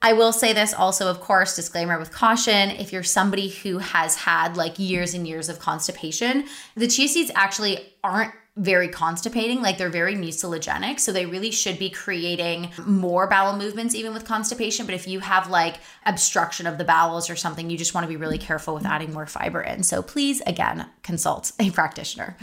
I 0.00 0.12
will 0.12 0.32
say 0.32 0.52
this 0.52 0.72
also, 0.72 1.10
of 1.10 1.20
course, 1.20 1.56
disclaimer 1.56 1.98
with 1.98 2.12
caution. 2.12 2.70
If 2.70 2.92
you're 2.92 3.02
somebody 3.02 3.48
who 3.48 3.78
has 3.78 4.14
had 4.14 4.56
like 4.56 4.78
years 4.78 5.12
and 5.14 5.26
years 5.26 5.48
of 5.48 5.58
constipation, 5.58 6.46
the 6.76 6.86
chia 6.86 7.08
seeds 7.08 7.32
actually 7.34 7.94
aren't 8.04 8.32
very 8.58 8.88
constipating, 8.88 9.62
like 9.62 9.78
they're 9.78 9.88
very 9.88 10.14
mucilagenic. 10.14 10.98
So 11.00 11.12
they 11.12 11.26
really 11.26 11.50
should 11.50 11.78
be 11.78 11.90
creating 11.90 12.70
more 12.84 13.26
bowel 13.26 13.56
movements, 13.56 13.94
even 13.94 14.12
with 14.12 14.24
constipation. 14.24 14.84
But 14.84 14.94
if 14.94 15.06
you 15.06 15.20
have 15.20 15.48
like 15.48 15.76
obstruction 16.04 16.66
of 16.66 16.78
the 16.78 16.84
bowels 16.84 17.30
or 17.30 17.36
something, 17.36 17.70
you 17.70 17.78
just 17.78 17.94
want 17.94 18.04
to 18.04 18.08
be 18.08 18.16
really 18.16 18.38
careful 18.38 18.74
with 18.74 18.86
adding 18.86 19.12
more 19.12 19.26
fiber 19.26 19.62
in. 19.62 19.82
So 19.82 20.02
please, 20.02 20.40
again, 20.42 20.88
consult 21.02 21.52
a 21.58 21.70
practitioner. 21.70 22.36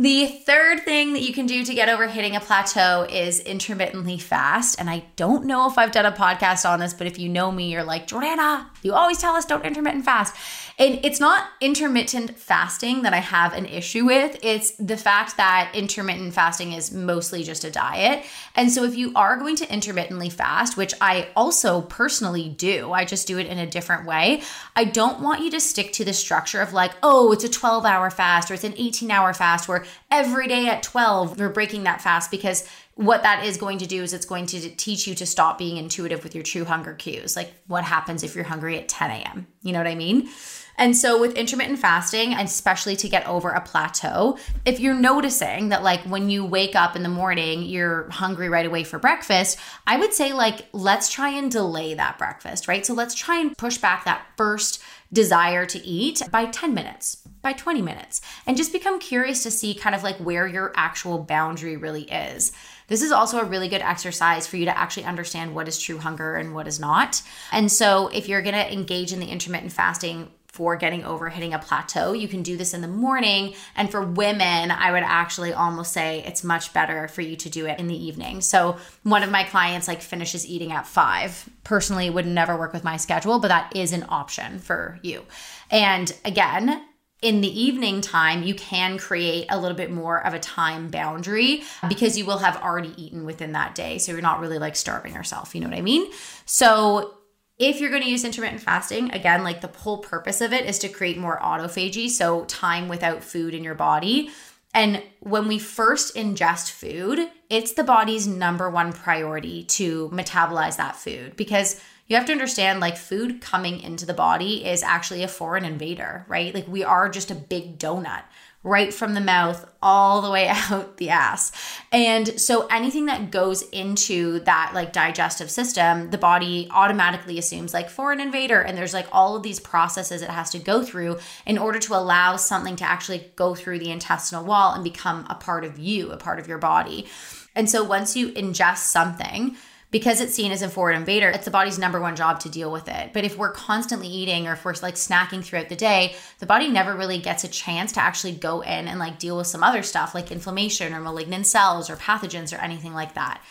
The 0.00 0.28
third 0.28 0.86
thing 0.86 1.12
that 1.12 1.20
you 1.20 1.34
can 1.34 1.44
do 1.44 1.62
to 1.62 1.74
get 1.74 1.90
over 1.90 2.08
hitting 2.08 2.34
a 2.34 2.40
plateau 2.40 3.06
is 3.10 3.38
intermittently 3.40 4.16
fast. 4.16 4.80
And 4.80 4.88
I 4.88 5.04
don't 5.16 5.44
know 5.44 5.68
if 5.68 5.76
I've 5.76 5.92
done 5.92 6.06
a 6.06 6.10
podcast 6.10 6.66
on 6.66 6.80
this, 6.80 6.94
but 6.94 7.06
if 7.06 7.18
you 7.18 7.28
know 7.28 7.52
me, 7.52 7.70
you're 7.70 7.84
like, 7.84 8.06
Jiordana, 8.06 8.64
you 8.82 8.94
always 8.94 9.18
tell 9.18 9.34
us 9.34 9.44
don't 9.44 9.62
intermittent 9.62 10.06
fast. 10.06 10.34
And 10.78 11.04
it's 11.04 11.20
not 11.20 11.46
intermittent 11.60 12.38
fasting 12.38 13.02
that 13.02 13.12
I 13.12 13.18
have 13.18 13.52
an 13.52 13.66
issue 13.66 14.06
with. 14.06 14.38
It's 14.42 14.70
the 14.76 14.96
fact 14.96 15.36
that 15.36 15.70
intermittent 15.74 16.32
fasting 16.32 16.72
is 16.72 16.90
mostly 16.90 17.44
just 17.44 17.64
a 17.64 17.70
diet. 17.70 18.24
And 18.56 18.72
so 18.72 18.84
if 18.84 18.96
you 18.96 19.12
are 19.14 19.36
going 19.36 19.56
to 19.56 19.70
intermittently 19.70 20.30
fast, 20.30 20.78
which 20.78 20.94
I 21.02 21.28
also 21.36 21.82
personally 21.82 22.48
do, 22.48 22.92
I 22.92 23.04
just 23.04 23.26
do 23.26 23.36
it 23.36 23.46
in 23.46 23.58
a 23.58 23.66
different 23.66 24.06
way. 24.06 24.40
I 24.74 24.84
don't 24.84 25.20
want 25.20 25.42
you 25.42 25.50
to 25.50 25.60
stick 25.60 25.92
to 25.92 26.06
the 26.06 26.14
structure 26.14 26.62
of 26.62 26.72
like, 26.72 26.92
oh, 27.02 27.32
it's 27.32 27.44
a 27.44 27.50
12 27.50 27.84
hour 27.84 28.08
fast 28.08 28.50
or 28.50 28.54
it's 28.54 28.64
an 28.64 28.72
18 28.78 29.10
hour 29.10 29.34
fast 29.34 29.68
where 29.68 29.84
every 30.10 30.48
day 30.48 30.68
at 30.68 30.82
12 30.82 31.38
we're 31.38 31.48
breaking 31.48 31.84
that 31.84 32.00
fast 32.00 32.30
because 32.30 32.68
what 33.00 33.22
that 33.22 33.46
is 33.46 33.56
going 33.56 33.78
to 33.78 33.86
do 33.86 34.02
is 34.02 34.12
it's 34.12 34.26
going 34.26 34.44
to 34.44 34.68
teach 34.76 35.06
you 35.06 35.14
to 35.14 35.24
stop 35.24 35.56
being 35.56 35.78
intuitive 35.78 36.22
with 36.22 36.34
your 36.34 36.44
true 36.44 36.66
hunger 36.66 36.92
cues. 36.92 37.34
Like 37.34 37.54
what 37.66 37.82
happens 37.82 38.22
if 38.22 38.34
you're 38.34 38.44
hungry 38.44 38.76
at 38.78 38.88
10 38.88 39.10
a.m.? 39.10 39.46
You 39.62 39.72
know 39.72 39.78
what 39.78 39.86
I 39.86 39.94
mean? 39.94 40.28
And 40.76 40.96
so 40.96 41.20
with 41.20 41.34
intermittent 41.34 41.78
fasting, 41.78 42.32
especially 42.32 42.96
to 42.96 43.08
get 43.08 43.26
over 43.26 43.50
a 43.50 43.60
plateau, 43.60 44.38
if 44.64 44.80
you're 44.80 44.94
noticing 44.94 45.68
that 45.70 45.82
like 45.82 46.00
when 46.02 46.30
you 46.30 46.44
wake 46.44 46.74
up 46.74 46.96
in 46.96 47.02
the 47.02 47.08
morning, 47.08 47.62
you're 47.62 48.08
hungry 48.10 48.48
right 48.48 48.66
away 48.66 48.84
for 48.84 48.98
breakfast, 48.98 49.58
I 49.86 49.98
would 49.98 50.14
say 50.14 50.32
like 50.32 50.66
let's 50.72 51.10
try 51.10 51.30
and 51.30 51.50
delay 51.50 51.94
that 51.94 52.18
breakfast, 52.18 52.66
right? 52.66 52.84
So 52.84 52.94
let's 52.94 53.14
try 53.14 53.38
and 53.38 53.56
push 53.56 53.78
back 53.78 54.04
that 54.04 54.26
first 54.36 54.82
desire 55.12 55.66
to 55.66 55.78
eat 55.86 56.22
by 56.30 56.46
10 56.46 56.72
minutes, 56.72 57.28
by 57.42 57.52
20 57.52 57.82
minutes, 57.82 58.20
and 58.46 58.56
just 58.56 58.72
become 58.72 58.98
curious 58.98 59.42
to 59.42 59.50
see 59.50 59.74
kind 59.74 59.94
of 59.94 60.02
like 60.02 60.16
where 60.18 60.46
your 60.46 60.72
actual 60.76 61.18
boundary 61.18 61.76
really 61.76 62.02
is. 62.04 62.52
This 62.88 63.02
is 63.02 63.12
also 63.12 63.40
a 63.40 63.44
really 63.44 63.68
good 63.68 63.82
exercise 63.82 64.46
for 64.46 64.56
you 64.56 64.64
to 64.64 64.76
actually 64.76 65.04
understand 65.04 65.54
what 65.54 65.68
is 65.68 65.78
true 65.78 65.98
hunger 65.98 66.34
and 66.34 66.54
what 66.54 66.66
is 66.66 66.80
not. 66.80 67.22
And 67.52 67.70
so, 67.70 68.08
if 68.08 68.28
you're 68.28 68.42
gonna 68.42 68.58
engage 68.58 69.12
in 69.12 69.20
the 69.20 69.28
intermittent 69.28 69.72
fasting 69.72 70.30
for 70.50 70.76
getting 70.76 71.04
over 71.04 71.28
hitting 71.28 71.54
a 71.54 71.58
plateau. 71.58 72.12
You 72.12 72.26
can 72.26 72.42
do 72.42 72.56
this 72.56 72.74
in 72.74 72.80
the 72.80 72.88
morning. 72.88 73.54
And 73.76 73.90
for 73.90 74.02
women, 74.02 74.70
I 74.70 74.90
would 74.90 75.04
actually 75.04 75.52
almost 75.52 75.92
say 75.92 76.24
it's 76.26 76.42
much 76.42 76.72
better 76.72 77.06
for 77.08 77.22
you 77.22 77.36
to 77.36 77.48
do 77.48 77.66
it 77.66 77.78
in 77.78 77.86
the 77.86 78.06
evening. 78.06 78.40
So 78.40 78.76
one 79.04 79.22
of 79.22 79.30
my 79.30 79.44
clients 79.44 79.86
like 79.86 80.02
finishes 80.02 80.46
eating 80.46 80.72
at 80.72 80.86
five. 80.86 81.48
Personally, 81.62 82.10
would 82.10 82.26
never 82.26 82.56
work 82.56 82.72
with 82.72 82.82
my 82.82 82.96
schedule, 82.96 83.38
but 83.38 83.48
that 83.48 83.76
is 83.76 83.92
an 83.92 84.04
option 84.08 84.58
for 84.58 84.98
you. 85.02 85.24
And 85.70 86.12
again, 86.24 86.82
in 87.22 87.42
the 87.42 87.60
evening 87.60 88.00
time, 88.00 88.42
you 88.42 88.54
can 88.54 88.96
create 88.96 89.46
a 89.50 89.58
little 89.58 89.76
bit 89.76 89.90
more 89.90 90.24
of 90.26 90.32
a 90.32 90.38
time 90.38 90.88
boundary 90.88 91.62
because 91.88 92.16
you 92.16 92.24
will 92.24 92.38
have 92.38 92.56
already 92.62 92.94
eaten 92.96 93.24
within 93.24 93.52
that 93.52 93.74
day. 93.74 93.98
So 93.98 94.12
you're 94.12 94.22
not 94.22 94.40
really 94.40 94.58
like 94.58 94.74
starving 94.74 95.14
yourself. 95.14 95.54
You 95.54 95.60
know 95.60 95.68
what 95.68 95.76
I 95.76 95.82
mean? 95.82 96.10
So 96.46 97.14
if 97.58 97.78
you're 97.78 97.90
going 97.90 98.02
to 98.02 98.08
use 98.08 98.24
intermittent 98.24 98.62
fasting, 98.62 99.10
again, 99.12 99.44
like 99.44 99.60
the 99.60 99.68
whole 99.68 99.98
purpose 99.98 100.40
of 100.40 100.54
it 100.54 100.64
is 100.64 100.78
to 100.78 100.88
create 100.88 101.18
more 101.18 101.38
autophagy, 101.38 102.08
so 102.08 102.46
time 102.46 102.88
without 102.88 103.22
food 103.22 103.54
in 103.54 103.62
your 103.62 103.74
body. 103.74 104.30
And 104.72 105.02
when 105.18 105.46
we 105.46 105.58
first 105.58 106.14
ingest 106.14 106.70
food, 106.70 107.28
it's 107.50 107.72
the 107.72 107.84
body's 107.84 108.26
number 108.26 108.70
one 108.70 108.92
priority 108.94 109.64
to 109.64 110.08
metabolize 110.08 110.78
that 110.78 110.96
food 110.96 111.36
because 111.36 111.80
you 112.10 112.16
have 112.16 112.26
to 112.26 112.32
understand 112.32 112.80
like 112.80 112.96
food 112.96 113.40
coming 113.40 113.80
into 113.80 114.04
the 114.04 114.12
body 114.12 114.66
is 114.66 114.82
actually 114.82 115.22
a 115.22 115.28
foreign 115.28 115.64
invader, 115.64 116.26
right? 116.26 116.52
Like 116.52 116.66
we 116.66 116.82
are 116.82 117.08
just 117.08 117.30
a 117.30 117.36
big 117.36 117.78
donut 117.78 118.24
right 118.64 118.92
from 118.92 119.14
the 119.14 119.20
mouth 119.20 119.66
all 119.80 120.20
the 120.20 120.30
way 120.30 120.48
out 120.50 120.96
the 120.96 121.10
ass. 121.10 121.52
And 121.92 122.40
so 122.40 122.66
anything 122.66 123.06
that 123.06 123.30
goes 123.30 123.62
into 123.70 124.40
that 124.40 124.72
like 124.74 124.92
digestive 124.92 125.52
system, 125.52 126.10
the 126.10 126.18
body 126.18 126.66
automatically 126.72 127.38
assumes 127.38 127.72
like 127.72 127.88
foreign 127.88 128.20
invader 128.20 128.60
and 128.60 128.76
there's 128.76 128.92
like 128.92 129.06
all 129.12 129.36
of 129.36 129.44
these 129.44 129.60
processes 129.60 130.20
it 130.20 130.30
has 130.30 130.50
to 130.50 130.58
go 130.58 130.82
through 130.82 131.18
in 131.46 131.58
order 131.58 131.78
to 131.78 131.94
allow 131.94 132.34
something 132.34 132.74
to 132.74 132.84
actually 132.84 133.30
go 133.36 133.54
through 133.54 133.78
the 133.78 133.92
intestinal 133.92 134.44
wall 134.44 134.74
and 134.74 134.82
become 134.82 135.26
a 135.30 135.36
part 135.36 135.64
of 135.64 135.78
you, 135.78 136.10
a 136.10 136.16
part 136.16 136.40
of 136.40 136.48
your 136.48 136.58
body. 136.58 137.06
And 137.54 137.70
so 137.70 137.84
once 137.84 138.16
you 138.16 138.32
ingest 138.32 138.78
something, 138.78 139.56
because 139.90 140.20
it's 140.20 140.34
seen 140.34 140.52
as 140.52 140.62
a 140.62 140.68
foreign 140.68 140.96
invader, 140.96 141.28
it's 141.28 141.44
the 141.44 141.50
body's 141.50 141.78
number 141.78 142.00
one 142.00 142.16
job 142.16 142.40
to 142.40 142.48
deal 142.48 142.70
with 142.70 142.88
it. 142.88 143.12
But 143.12 143.24
if 143.24 143.36
we're 143.36 143.52
constantly 143.52 144.08
eating 144.08 144.46
or 144.46 144.52
if 144.52 144.64
we're 144.64 144.74
like 144.82 144.94
snacking 144.94 145.44
throughout 145.44 145.68
the 145.68 145.76
day, 145.76 146.14
the 146.38 146.46
body 146.46 146.68
never 146.68 146.94
really 146.94 147.18
gets 147.18 147.44
a 147.44 147.48
chance 147.48 147.92
to 147.92 148.00
actually 148.00 148.32
go 148.32 148.60
in 148.60 148.86
and 148.86 148.98
like 148.98 149.18
deal 149.18 149.36
with 149.36 149.48
some 149.48 149.64
other 149.64 149.82
stuff 149.82 150.14
like 150.14 150.30
inflammation 150.30 150.94
or 150.94 151.00
malignant 151.00 151.46
cells 151.46 151.90
or 151.90 151.96
pathogens 151.96 152.56
or 152.56 152.60
anything 152.60 152.94
like 152.94 153.14
that. 153.14 153.42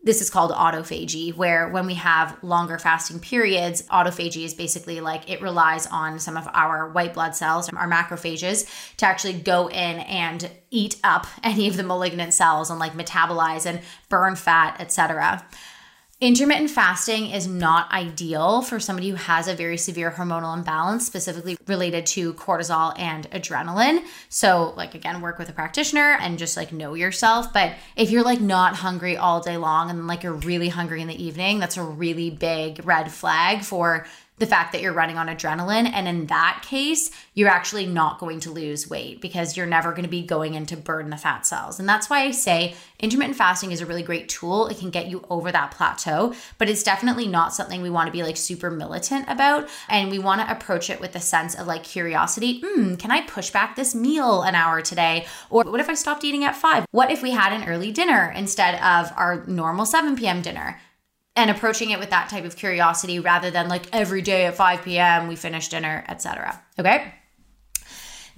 This 0.00 0.20
is 0.20 0.30
called 0.30 0.52
autophagy, 0.52 1.34
where 1.34 1.68
when 1.68 1.84
we 1.84 1.94
have 1.94 2.38
longer 2.44 2.78
fasting 2.78 3.18
periods, 3.18 3.82
autophagy 3.88 4.44
is 4.44 4.54
basically 4.54 5.00
like 5.00 5.28
it 5.28 5.42
relies 5.42 5.88
on 5.88 6.20
some 6.20 6.36
of 6.36 6.48
our 6.52 6.88
white 6.90 7.14
blood 7.14 7.34
cells, 7.34 7.68
our 7.70 7.90
macrophages, 7.90 8.68
to 8.98 9.06
actually 9.06 9.32
go 9.32 9.68
in 9.68 9.98
and 9.98 10.48
eat 10.70 11.00
up 11.02 11.26
any 11.42 11.66
of 11.66 11.76
the 11.76 11.82
malignant 11.82 12.32
cells 12.32 12.70
and 12.70 12.78
like 12.78 12.92
metabolize 12.92 13.66
and 13.66 13.80
burn 14.08 14.36
fat, 14.36 14.76
etc. 14.80 15.44
Intermittent 16.20 16.68
fasting 16.68 17.30
is 17.30 17.46
not 17.46 17.92
ideal 17.92 18.60
for 18.60 18.80
somebody 18.80 19.08
who 19.10 19.14
has 19.14 19.46
a 19.46 19.54
very 19.54 19.76
severe 19.76 20.10
hormonal 20.10 20.52
imbalance, 20.52 21.06
specifically 21.06 21.56
related 21.68 22.06
to 22.06 22.34
cortisol 22.34 22.92
and 22.98 23.30
adrenaline. 23.30 24.04
So, 24.28 24.74
like, 24.76 24.96
again, 24.96 25.20
work 25.20 25.38
with 25.38 25.48
a 25.48 25.52
practitioner 25.52 26.18
and 26.20 26.36
just 26.36 26.56
like 26.56 26.72
know 26.72 26.94
yourself. 26.94 27.52
But 27.52 27.74
if 27.94 28.10
you're 28.10 28.24
like 28.24 28.40
not 28.40 28.74
hungry 28.74 29.16
all 29.16 29.40
day 29.40 29.58
long 29.58 29.90
and 29.90 30.08
like 30.08 30.24
you're 30.24 30.32
really 30.32 30.70
hungry 30.70 31.02
in 31.02 31.06
the 31.06 31.24
evening, 31.24 31.60
that's 31.60 31.76
a 31.76 31.84
really 31.84 32.30
big 32.30 32.84
red 32.84 33.12
flag 33.12 33.62
for 33.62 34.04
the 34.38 34.46
fact 34.46 34.72
that 34.72 34.82
you're 34.82 34.92
running 34.92 35.18
on 35.18 35.28
adrenaline. 35.28 35.90
And 35.92 36.06
in 36.06 36.26
that 36.26 36.64
case, 36.66 37.10
you're 37.34 37.48
actually 37.48 37.86
not 37.86 38.18
going 38.18 38.40
to 38.40 38.50
lose 38.50 38.88
weight 38.88 39.20
because 39.20 39.56
you're 39.56 39.66
never 39.66 39.90
going 39.90 40.04
to 40.04 40.08
be 40.08 40.22
going 40.22 40.54
in 40.54 40.66
to 40.66 40.76
burn 40.76 41.10
the 41.10 41.16
fat 41.16 41.46
cells. 41.46 41.78
And 41.78 41.88
that's 41.88 42.08
why 42.08 42.20
I 42.20 42.30
say 42.30 42.74
intermittent 42.98 43.36
fasting 43.36 43.72
is 43.72 43.80
a 43.80 43.86
really 43.86 44.02
great 44.02 44.28
tool. 44.28 44.66
It 44.66 44.78
can 44.78 44.90
get 44.90 45.08
you 45.08 45.24
over 45.30 45.52
that 45.52 45.70
plateau, 45.72 46.34
but 46.58 46.68
it's 46.68 46.82
definitely 46.82 47.28
not 47.28 47.54
something 47.54 47.82
we 47.82 47.90
want 47.90 48.06
to 48.06 48.12
be 48.12 48.22
like 48.22 48.36
super 48.36 48.70
militant 48.70 49.26
about. 49.28 49.68
And 49.88 50.10
we 50.10 50.18
want 50.18 50.40
to 50.40 50.50
approach 50.50 50.90
it 50.90 51.00
with 51.00 51.14
a 51.14 51.20
sense 51.20 51.54
of 51.54 51.66
like 51.66 51.84
curiosity. 51.84 52.62
Hmm, 52.64 52.94
can 52.94 53.10
I 53.10 53.22
push 53.22 53.50
back 53.50 53.76
this 53.76 53.94
meal 53.94 54.42
an 54.42 54.54
hour 54.54 54.80
today? 54.82 55.26
Or 55.50 55.64
what 55.64 55.80
if 55.80 55.88
I 55.88 55.94
stopped 55.94 56.24
eating 56.24 56.44
at 56.44 56.56
five? 56.56 56.86
What 56.90 57.10
if 57.10 57.22
we 57.22 57.32
had 57.32 57.52
an 57.52 57.68
early 57.68 57.92
dinner 57.92 58.32
instead 58.36 58.74
of 58.76 59.12
our 59.16 59.44
normal 59.46 59.86
7 59.86 60.16
p.m. 60.16 60.42
dinner? 60.42 60.80
And 61.38 61.50
approaching 61.50 61.90
it 61.90 62.00
with 62.00 62.10
that 62.10 62.28
type 62.28 62.44
of 62.44 62.56
curiosity 62.56 63.20
rather 63.20 63.48
than 63.48 63.68
like 63.68 63.84
every 63.92 64.22
day 64.22 64.46
at 64.46 64.56
5 64.56 64.82
p.m. 64.82 65.28
we 65.28 65.36
finish 65.36 65.68
dinner, 65.68 66.04
etc. 66.08 66.60
Okay? 66.80 67.14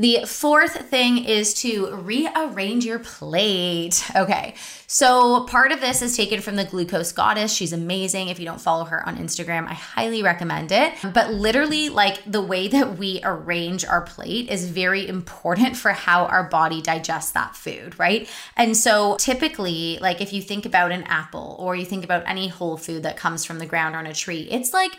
The 0.00 0.24
fourth 0.24 0.88
thing 0.88 1.26
is 1.26 1.52
to 1.60 1.94
rearrange 1.94 2.86
your 2.86 3.00
plate. 3.00 4.02
Okay, 4.16 4.54
so 4.86 5.44
part 5.44 5.72
of 5.72 5.82
this 5.82 6.00
is 6.00 6.16
taken 6.16 6.40
from 6.40 6.56
the 6.56 6.64
Glucose 6.64 7.12
Goddess. 7.12 7.52
She's 7.52 7.74
amazing. 7.74 8.28
If 8.28 8.38
you 8.40 8.46
don't 8.46 8.62
follow 8.62 8.86
her 8.86 9.06
on 9.06 9.18
Instagram, 9.18 9.68
I 9.68 9.74
highly 9.74 10.22
recommend 10.22 10.72
it. 10.72 10.94
But 11.12 11.34
literally, 11.34 11.90
like 11.90 12.22
the 12.24 12.40
way 12.40 12.66
that 12.68 12.96
we 12.96 13.20
arrange 13.22 13.84
our 13.84 14.00
plate 14.00 14.48
is 14.48 14.70
very 14.70 15.06
important 15.06 15.76
for 15.76 15.90
how 15.90 16.24
our 16.24 16.44
body 16.44 16.80
digests 16.80 17.32
that 17.32 17.54
food, 17.54 17.98
right? 17.98 18.26
And 18.56 18.74
so 18.74 19.18
typically, 19.18 19.98
like 20.00 20.22
if 20.22 20.32
you 20.32 20.40
think 20.40 20.64
about 20.64 20.92
an 20.92 21.02
apple 21.08 21.56
or 21.58 21.76
you 21.76 21.84
think 21.84 22.04
about 22.04 22.22
any 22.26 22.48
whole 22.48 22.78
food 22.78 23.02
that 23.02 23.18
comes 23.18 23.44
from 23.44 23.58
the 23.58 23.66
ground 23.66 23.94
or 23.94 23.98
on 23.98 24.06
a 24.06 24.14
tree, 24.14 24.48
it's 24.50 24.72
like 24.72 24.92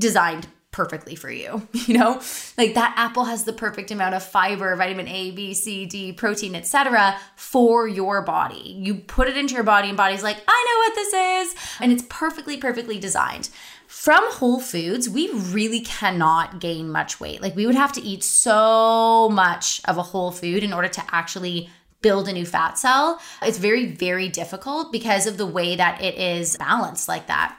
designed 0.00 0.48
perfectly 0.70 1.14
for 1.14 1.30
you. 1.30 1.66
You 1.88 1.96
know, 1.96 2.20
like 2.58 2.74
that 2.74 2.92
apple 2.98 3.24
has 3.24 3.44
the 3.44 3.52
perfect 3.54 3.90
amount 3.90 4.14
of 4.14 4.22
fiber, 4.22 4.76
vitamin 4.76 5.08
A, 5.08 5.30
B, 5.30 5.54
C, 5.54 5.86
D, 5.86 6.12
protein, 6.12 6.54
etc. 6.54 7.18
for 7.34 7.88
your 7.88 8.20
body. 8.20 8.76
You 8.78 8.96
put 8.96 9.26
it 9.26 9.38
into 9.38 9.54
your 9.54 9.62
body 9.62 9.88
and 9.88 9.96
body's 9.96 10.22
like, 10.22 10.36
"I 10.46 10.66
know 10.68 10.78
what 10.80 10.94
this 10.94 11.14
is." 11.14 11.78
And 11.80 11.92
it's 11.92 12.04
perfectly 12.10 12.58
perfectly 12.58 12.98
designed. 12.98 13.48
From 13.86 14.20
Whole 14.32 14.60
Foods, 14.60 15.08
we 15.08 15.30
really 15.32 15.80
cannot 15.80 16.60
gain 16.60 16.90
much 16.90 17.20
weight. 17.20 17.40
Like 17.40 17.56
we 17.56 17.64
would 17.64 17.74
have 17.74 17.92
to 17.94 18.02
eat 18.02 18.22
so 18.22 19.30
much 19.30 19.80
of 19.86 19.96
a 19.96 20.02
whole 20.02 20.30
food 20.30 20.62
in 20.62 20.74
order 20.74 20.88
to 20.88 21.02
actually 21.10 21.70
build 22.02 22.28
a 22.28 22.32
new 22.32 22.44
fat 22.44 22.76
cell. 22.76 23.18
It's 23.40 23.56
very 23.56 23.86
very 23.86 24.28
difficult 24.28 24.92
because 24.92 25.26
of 25.26 25.38
the 25.38 25.46
way 25.46 25.74
that 25.76 26.02
it 26.02 26.16
is 26.16 26.58
balanced 26.58 27.08
like 27.08 27.28
that 27.28 27.58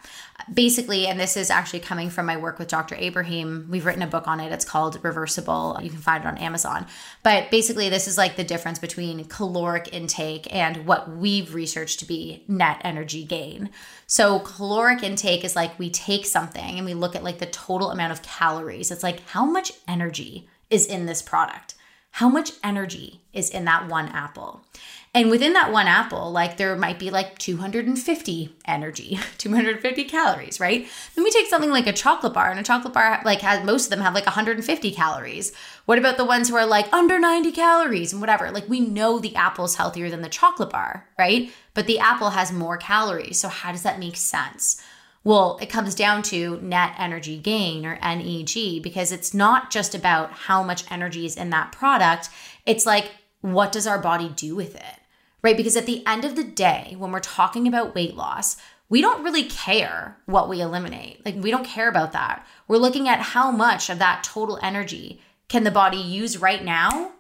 basically, 0.53 1.07
and 1.07 1.19
this 1.19 1.37
is 1.37 1.49
actually 1.49 1.79
coming 1.79 2.09
from 2.09 2.25
my 2.25 2.37
work 2.37 2.59
with 2.59 2.67
Dr. 2.67 2.95
Abraham, 2.97 3.67
we've 3.69 3.85
written 3.85 4.01
a 4.01 4.07
book 4.07 4.27
on 4.27 4.39
it. 4.39 4.51
It's 4.51 4.65
called 4.65 5.03
Reversible. 5.03 5.79
You 5.81 5.89
can 5.89 5.99
find 5.99 6.23
it 6.23 6.27
on 6.27 6.37
Amazon. 6.37 6.85
But 7.23 7.51
basically, 7.51 7.89
this 7.89 8.07
is 8.07 8.17
like 8.17 8.35
the 8.35 8.43
difference 8.43 8.79
between 8.79 9.25
caloric 9.25 9.93
intake 9.93 10.53
and 10.53 10.85
what 10.85 11.09
we've 11.09 11.53
researched 11.53 11.99
to 11.99 12.05
be 12.05 12.43
net 12.47 12.81
energy 12.83 13.23
gain. 13.23 13.69
So, 14.07 14.39
caloric 14.39 15.03
intake 15.03 15.43
is 15.43 15.55
like 15.55 15.77
we 15.77 15.89
take 15.89 16.25
something 16.25 16.77
and 16.77 16.85
we 16.85 16.93
look 16.93 17.15
at 17.15 17.23
like 17.23 17.39
the 17.39 17.45
total 17.45 17.91
amount 17.91 18.11
of 18.11 18.21
calories. 18.21 18.91
It's 18.91 19.03
like 19.03 19.27
how 19.29 19.45
much 19.45 19.71
energy 19.87 20.47
is 20.69 20.85
in 20.85 21.05
this 21.05 21.21
product? 21.21 21.75
How 22.11 22.29
much 22.29 22.51
energy 22.63 23.21
is 23.33 23.49
in 23.49 23.65
that 23.65 23.87
one 23.87 24.09
apple? 24.09 24.65
And 25.11 25.31
within 25.31 25.53
that 25.53 25.71
one 25.71 25.87
apple, 25.87 26.31
like 26.31 26.57
there 26.57 26.75
might 26.75 26.99
be 26.99 27.09
like 27.09 27.39
250 27.39 28.55
energy, 28.65 29.19
250 29.39 30.03
calories, 30.03 30.59
right? 30.59 30.87
Then 31.15 31.23
we 31.23 31.31
take 31.31 31.47
something 31.47 31.71
like 31.71 31.87
a 31.87 31.93
chocolate 31.93 32.33
bar, 32.33 32.51
and 32.51 32.59
a 32.59 32.63
chocolate 32.63 32.93
bar 32.93 33.19
like 33.25 33.41
has 33.41 33.65
most 33.65 33.85
of 33.85 33.89
them 33.89 34.01
have 34.01 34.13
like 34.13 34.27
150 34.27 34.91
calories. 34.91 35.51
What 35.85 35.97
about 35.97 36.17
the 36.17 36.25
ones 36.25 36.49
who 36.49 36.55
are 36.55 36.65
like 36.65 36.93
under 36.93 37.19
90 37.19 37.51
calories 37.51 38.13
and 38.13 38.21
whatever? 38.21 38.51
Like 38.51 38.69
we 38.69 38.79
know 38.79 39.17
the 39.17 39.35
apple's 39.35 39.75
healthier 39.75 40.11
than 40.11 40.21
the 40.21 40.29
chocolate 40.29 40.69
bar, 40.69 41.07
right? 41.17 41.51
But 41.73 41.87
the 41.87 41.99
apple 41.99 42.31
has 42.31 42.51
more 42.51 42.77
calories. 42.77 43.39
So 43.39 43.47
how 43.47 43.71
does 43.71 43.83
that 43.83 43.99
make 43.99 44.15
sense? 44.15 44.79
Well, 45.23 45.57
it 45.61 45.69
comes 45.69 45.95
down 45.95 46.23
to 46.23 46.59
net 46.61 46.93
energy 46.97 47.37
gain 47.37 47.85
or 47.85 47.99
NEG 48.01 48.81
because 48.81 49.11
it's 49.11 49.33
not 49.33 49.69
just 49.71 49.93
about 49.93 50.31
how 50.31 50.63
much 50.63 50.89
energy 50.91 51.25
is 51.25 51.35
in 51.35 51.49
that 51.49 51.71
product. 51.71 52.29
It's 52.65 52.85
like, 52.85 53.11
what 53.41 53.71
does 53.71 53.87
our 53.87 53.99
body 53.99 54.29
do 54.29 54.55
with 54.55 54.75
it? 54.75 54.98
Right? 55.41 55.58
Because 55.58 55.75
at 55.75 55.86
the 55.86 56.05
end 56.05 56.25
of 56.25 56.36
the 56.36 56.43
day, 56.43 56.96
when 56.98 57.12
we're 57.12 57.19
talking 57.19 57.67
about 57.67 57.96
weight 57.96 58.15
loss, 58.15 58.58
we 58.89 59.01
don't 59.01 59.24
really 59.24 59.43
care 59.43 60.17
what 60.25 60.50
we 60.50 60.62
eliminate. 60.62 61.24
Like, 61.25 61.36
we 61.36 61.51
don't 61.51 61.65
care 61.65 61.89
about 61.89 62.12
that. 62.13 62.46
We're 62.67 62.77
looking 62.77 63.08
at 63.08 63.19
how 63.19 63.51
much 63.51 63.89
of 63.89 64.00
that 64.00 64.24
total 64.24 64.60
energy 64.62 65.22
can 65.48 65.63
the 65.63 65.72
body 65.72 65.98
use 65.98 66.38
right 66.38 66.63
now 66.63 67.12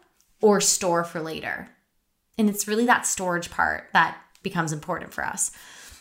or 0.41 0.61
store 0.61 1.03
for 1.03 1.19
later. 1.19 1.69
And 2.37 2.49
it's 2.49 2.67
really 2.67 2.85
that 2.85 3.05
storage 3.05 3.51
part 3.51 3.89
that 3.93 4.17
becomes 4.41 4.71
important 4.71 5.13
for 5.13 5.25
us. 5.25 5.51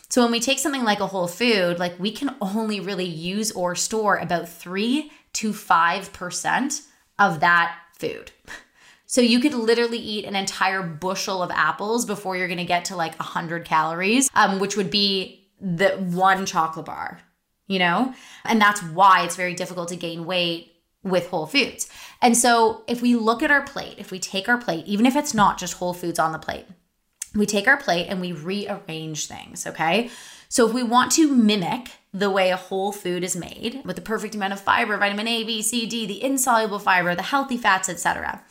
So, 0.09 0.23
when 0.23 0.31
we 0.31 0.39
take 0.39 0.57
something 0.57 0.83
like 0.83 1.01
a 1.01 1.07
whole 1.07 1.27
food, 1.27 1.77
like 1.77 1.99
we 1.99 2.11
can 2.11 2.35
only 2.41 2.79
really 2.79 3.05
use 3.05 3.51
or 3.51 3.75
store 3.75 4.15
about 4.15 4.49
three 4.49 5.11
to 5.33 5.51
5% 5.51 6.81
of 7.19 7.39
that 7.41 7.77
food. 7.93 8.31
So 9.09 9.21
you 9.21 9.39
could 9.39 9.55
literally 9.55 9.97
eat 9.97 10.25
an 10.25 10.35
entire 10.35 10.83
bushel 10.83 11.41
of 11.41 11.49
apples 11.49 12.05
before 12.05 12.37
you're 12.37 12.47
to 12.47 12.63
get 12.63 12.85
to 12.85 12.95
like 12.95 13.17
100 13.17 13.65
calories, 13.65 14.29
um, 14.35 14.59
which 14.59 14.77
would 14.77 14.91
be 14.91 15.49
the 15.59 15.93
one 15.97 16.45
chocolate 16.45 16.85
bar, 16.85 17.19
you 17.65 17.79
know? 17.79 18.13
And 18.45 18.61
that's 18.61 18.83
why 18.83 19.23
it's 19.23 19.35
very 19.35 19.55
difficult 19.55 19.89
to 19.89 19.95
gain 19.95 20.25
weight 20.25 20.71
with 21.01 21.27
whole 21.29 21.47
foods. 21.47 21.89
And 22.21 22.37
so 22.37 22.83
if 22.85 23.01
we 23.01 23.15
look 23.15 23.41
at 23.41 23.49
our 23.49 23.63
plate, 23.63 23.95
if 23.97 24.11
we 24.11 24.19
take 24.19 24.47
our 24.47 24.59
plate, 24.59 24.85
even 24.85 25.07
if 25.07 25.15
it's 25.15 25.33
not 25.33 25.57
just 25.57 25.73
whole 25.73 25.95
foods 25.95 26.19
on 26.19 26.31
the 26.31 26.37
plate, 26.37 26.67
we 27.33 27.47
take 27.47 27.67
our 27.67 27.77
plate 27.77 28.05
and 28.09 28.21
we 28.21 28.31
rearrange 28.31 29.25
things, 29.25 29.65
okay? 29.65 30.11
So 30.49 30.67
if 30.67 30.73
we 30.73 30.83
want 30.83 31.11
to 31.13 31.33
mimic 31.33 31.93
the 32.13 32.29
way 32.29 32.51
a 32.51 32.57
whole 32.57 32.91
food 32.91 33.23
is 33.23 33.35
made 33.35 33.81
with 33.83 33.95
the 33.95 34.03
perfect 34.03 34.35
amount 34.35 34.53
of 34.53 34.59
fiber, 34.59 34.97
vitamin 34.97 35.27
A, 35.27 35.43
B, 35.43 35.63
C, 35.63 35.87
D, 35.87 36.05
the 36.05 36.23
insoluble 36.23 36.77
fiber, 36.77 37.15
the 37.15 37.23
healthy 37.23 37.57
fats, 37.57 37.89
etc. 37.89 38.43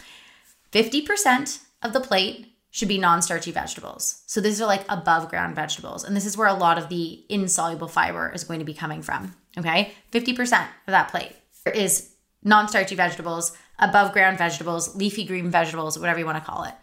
50% 0.72 1.60
of 1.82 1.92
the 1.92 2.00
plate 2.00 2.54
should 2.70 2.88
be 2.88 2.98
non-starchy 2.98 3.50
vegetables. 3.50 4.22
So 4.26 4.40
these 4.40 4.60
are 4.60 4.66
like 4.66 4.84
above 4.88 5.30
ground 5.30 5.56
vegetables 5.56 6.04
and 6.04 6.14
this 6.14 6.26
is 6.26 6.36
where 6.36 6.48
a 6.48 6.54
lot 6.54 6.78
of 6.78 6.88
the 6.88 7.24
insoluble 7.28 7.88
fiber 7.88 8.30
is 8.34 8.44
going 8.44 8.58
to 8.58 8.64
be 8.64 8.74
coming 8.74 9.02
from, 9.02 9.34
okay? 9.56 9.92
50% 10.12 10.40
of 10.42 10.68
that 10.86 11.08
plate 11.08 11.32
is 11.74 12.10
non-starchy 12.44 12.94
vegetables, 12.94 13.56
above 13.78 14.12
ground 14.12 14.38
vegetables, 14.38 14.94
leafy 14.96 15.24
green 15.24 15.50
vegetables, 15.50 15.98
whatever 15.98 16.18
you 16.18 16.26
want 16.26 16.38
to 16.38 16.50
call 16.50 16.64
it. 16.64 16.74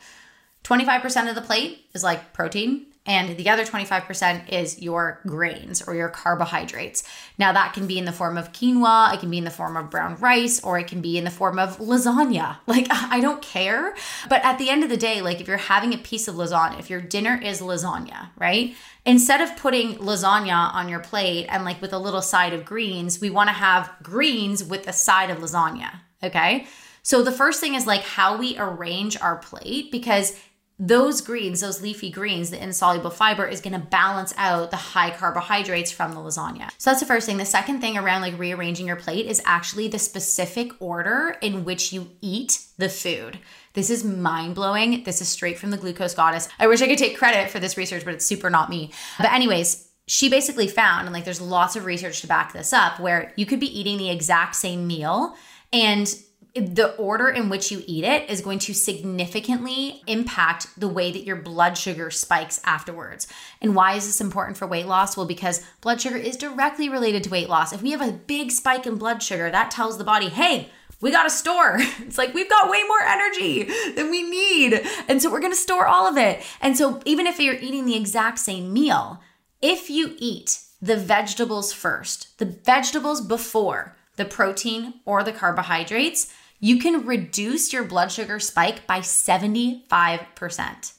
25% 0.63 1.30
of 1.30 1.36
the 1.36 1.42
plate 1.42 1.86
is 1.94 2.04
like 2.04 2.34
protein, 2.34 2.88
and 3.05 3.38
the 3.38 3.50
other 3.50 3.63
25% 3.63 4.50
is 4.50 4.81
your 4.81 5.19
grains 5.27 5.81
or 5.88 5.93
your 5.93 6.09
carbohydrates. 6.09 7.03
Now, 7.38 7.51
that 7.51 7.74
can 7.74 7.85
be 7.85 8.00
in 8.00 8.05
the 8.05 8.12
form 8.12 8.38
of 8.38 8.51
quinoa, 8.51 9.13
it 9.13 9.19
can 9.19 9.29
be 9.29 9.38
in 9.38 9.43
the 9.43 9.51
form 9.51 9.77
of 9.77 9.91
brown 9.91 10.15
rice, 10.15 10.63
or 10.63 10.79
it 10.79 10.88
can 10.88 11.01
be 11.01 11.17
in 11.17 11.24
the 11.24 11.31
form 11.31 11.59
of 11.59 11.77
lasagna. 11.77 12.57
Like, 12.67 12.88
I 12.89 13.21
don't 13.21 13.41
care. 13.41 13.95
But 14.27 14.43
at 14.43 14.57
the 14.57 14.69
end 14.69 14.83
of 14.83 14.89
the 14.89 14.97
day, 14.97 15.21
like, 15.21 15.39
if 15.39 15.47
you're 15.47 15.57
having 15.57 15.93
a 15.93 15.97
piece 15.97 16.27
of 16.27 16.35
lasagna, 16.35 16.79
if 16.79 16.89
your 16.89 17.00
dinner 17.00 17.39
is 17.41 17.62
lasagna, 17.62 18.29
right? 18.38 18.75
Instead 19.05 19.39
of 19.39 19.55
putting 19.55 19.95
lasagna 19.95 20.74
on 20.74 20.89
your 20.89 21.00
plate 21.00 21.45
and 21.50 21.63
like 21.63 21.81
with 21.81 21.93
a 21.93 22.00
little 22.00 22.24
side 22.24 22.53
of 22.53 22.65
greens, 22.65 23.21
we 23.21 23.29
wanna 23.29 23.53
have 23.53 23.93
greens 24.01 24.63
with 24.63 24.88
a 24.88 24.93
side 24.93 25.29
of 25.29 25.38
lasagna, 25.38 25.91
okay? 26.24 26.67
So 27.05 27.21
the 27.21 27.31
first 27.31 27.62
thing 27.62 27.75
is 27.75 27.85
like 27.85 28.01
how 28.01 28.35
we 28.35 28.57
arrange 28.57 29.15
our 29.21 29.35
plate 29.35 29.91
because 29.91 30.35
those 30.77 31.22
greens, 31.22 31.62
those 31.62 31.82
leafy 31.82 32.12
greens, 32.12 32.50
the 32.50 32.62
insoluble 32.62 33.10
fiber 33.10 33.48
is 33.48 33.62
going 33.62 33.79
to 33.79 33.88
balance 33.88 34.34
out 34.36 34.72
the 34.72 34.77
high 34.77 35.10
carbohydrates 35.10 35.91
from 35.91 36.13
the 36.13 36.20
lasagna. 36.20 36.70
So 36.77 36.89
that's 36.89 37.00
the 37.00 37.05
first 37.05 37.25
thing. 37.25 37.38
The 37.38 37.46
second 37.46 37.79
thing 37.79 37.98
around 37.98 38.22
like 38.22 38.38
rearranging 38.38 38.88
your 38.88 38.98
plate 38.98 39.25
is 39.25 39.41
actually 39.46 39.88
the 39.88 40.00
specific 40.00 40.72
order 40.82 41.38
in 41.41 41.63
which 41.63 41.94
you 41.94 42.10
eat 42.22 42.60
the 42.77 42.89
food. 42.89 43.39
This 43.74 43.89
is 43.89 44.03
mind 44.03 44.55
blowing. 44.55 45.03
This 45.03 45.22
is 45.22 45.29
straight 45.29 45.58
from 45.58 45.72
the 45.72 45.77
glucose 45.77 46.13
goddess. 46.13 46.50
I 46.60 46.67
wish 46.67 46.82
I 46.82 46.88
could 46.88 46.98
take 46.98 47.17
credit 47.17 47.50
for 47.50 47.60
this 47.60 47.77
research, 47.77 48.03
but 48.03 48.13
it's 48.13 48.25
super 48.25 48.50
not 48.50 48.70
me. 48.70 48.91
But, 49.17 49.32
anyways, 49.32 49.89
she 50.08 50.29
basically 50.29 50.67
found, 50.67 51.08
and 51.08 51.13
like 51.13 51.24
there's 51.24 51.41
lots 51.41 51.75
of 51.75 51.86
research 51.86 52.22
to 52.22 52.27
back 52.27 52.53
this 52.53 52.74
up, 52.74 53.00
where 53.00 53.34
you 53.38 53.46
could 53.46 53.60
be 53.60 53.79
eating 53.79 53.98
the 53.98 54.10
exact 54.10 54.55
same 54.55 54.88
meal 54.88 55.36
and 55.74 56.13
the 56.55 56.95
order 56.95 57.27
in 57.27 57.50
which 57.50 57.69
you 57.69 57.83
eat 57.85 58.05
it 58.05 58.29
is 58.29 58.39
going 58.39 58.59
to 58.59 58.74
significantly 58.74 60.01
impact 60.07 60.67
the 60.79 60.88
way 60.88 61.12
that 61.12 61.25
your 61.25 61.35
blood 61.35 61.77
sugar 61.77 62.09
spikes 62.09 62.62
afterwards. 62.63 63.27
And 63.62 63.75
why 63.75 63.95
is 63.95 64.05
this 64.07 64.21
important 64.21 64.57
for 64.57 64.65
weight 64.65 64.88
loss? 64.88 65.17
Well, 65.17 65.25
because 65.25 65.65
blood 65.81 66.00
sugar 66.00 66.15
is 66.15 66.38
directly 66.38 66.88
related 66.88 67.24
to 67.24 67.29
weight 67.29 67.50
loss. 67.50 67.74
If 67.74 67.81
we 67.81 67.91
have 67.91 68.01
a 68.01 68.13
big 68.13 68.51
spike 68.51 68.88
in 68.88 68.95
blood 68.95 69.21
sugar, 69.21 69.51
that 69.51 69.69
tells 69.69 69.97
the 69.97 70.05
body, 70.05 70.29
hey, 70.29 70.69
we 71.01 71.12
got 71.12 71.24
to 71.24 71.29
store. 71.29 71.77
It's 72.00 72.17
like 72.17 72.33
we've 72.33 72.50
got 72.50 72.71
way 72.71 72.83
more 72.83 73.01
energy 73.01 73.69
than 73.93 74.09
we 74.09 74.24
need. 74.24 74.81
And 75.09 75.21
so 75.21 75.29
we're 75.29 75.41
going 75.41 75.51
to 75.51 75.57
store 75.57 75.88
all 75.88 76.07
of 76.07 76.17
it. 76.17 76.41
And 76.62 76.77
so 76.77 77.01
even 77.03 77.27
if 77.27 77.38
you're 77.38 77.55
eating 77.55 77.85
the 77.85 77.97
exact 77.97 78.39
same 78.39 78.71
meal, 78.71 79.21
if 79.62 79.89
you 79.89 80.15
eat 80.19 80.62
the 80.81 80.95
vegetables 80.95 81.74
first, 81.74 82.38
the 82.38 82.45
vegetables 82.45 83.19
before 83.19 83.95
the 84.15 84.25
protein 84.25 84.95
or 85.05 85.24
the 85.24 85.33
carbohydrates, 85.33 86.33
you 86.59 86.79
can 86.79 87.05
reduce 87.05 87.71
your 87.74 87.83
blood 87.83 88.12
sugar 88.12 88.39
spike 88.39 88.88
by 88.88 89.00
75%. 89.00 90.93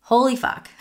Holy 0.00 0.36
fuck. 0.36 0.68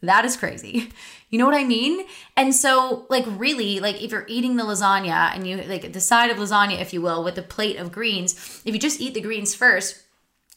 That 0.00 0.24
is 0.24 0.36
crazy. 0.36 0.92
You 1.28 1.38
know 1.38 1.44
what 1.44 1.56
I 1.56 1.64
mean? 1.64 2.06
And 2.36 2.54
so, 2.54 3.06
like, 3.10 3.24
really, 3.26 3.80
like, 3.80 4.02
if 4.02 4.12
you're 4.12 4.24
eating 4.28 4.56
the 4.56 4.62
lasagna 4.62 5.34
and 5.34 5.46
you, 5.46 5.56
like, 5.56 5.92
the 5.92 6.00
side 6.00 6.30
of 6.30 6.38
lasagna, 6.38 6.80
if 6.80 6.92
you 6.92 7.02
will, 7.02 7.22
with 7.22 7.34
the 7.34 7.42
plate 7.42 7.76
of 7.76 7.92
greens, 7.92 8.62
if 8.64 8.72
you 8.74 8.80
just 8.80 9.00
eat 9.00 9.12
the 9.12 9.20
greens 9.20 9.54
first, 9.54 10.04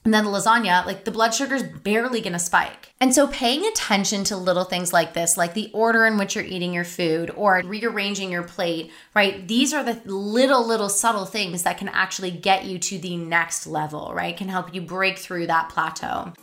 and 0.03 0.13
then 0.13 0.25
the 0.25 0.31
lasagna, 0.31 0.83
like 0.85 1.05
the 1.05 1.11
blood 1.11 1.33
sugar 1.33 1.53
is 1.53 1.63
barely 1.63 2.21
gonna 2.21 2.39
spike. 2.39 2.89
And 2.99 3.13
so 3.13 3.27
paying 3.27 3.65
attention 3.65 4.23
to 4.25 4.37
little 4.37 4.63
things 4.63 4.91
like 4.91 5.13
this, 5.13 5.37
like 5.37 5.53
the 5.53 5.69
order 5.73 6.05
in 6.05 6.17
which 6.17 6.35
you're 6.35 6.43
eating 6.43 6.73
your 6.73 6.83
food 6.83 7.31
or 7.35 7.61
rearranging 7.63 8.31
your 8.31 8.43
plate, 8.43 8.91
right? 9.13 9.47
These 9.47 9.73
are 9.73 9.83
the 9.83 10.01
little, 10.05 10.65
little 10.65 10.89
subtle 10.89 11.25
things 11.25 11.63
that 11.63 11.77
can 11.77 11.89
actually 11.89 12.31
get 12.31 12.65
you 12.65 12.79
to 12.79 12.97
the 12.97 13.15
next 13.15 13.67
level, 13.67 14.11
right? 14.13 14.35
Can 14.35 14.49
help 14.49 14.73
you 14.73 14.81
break 14.81 15.19
through 15.19 15.47
that 15.47 15.69
plateau. 15.69 16.33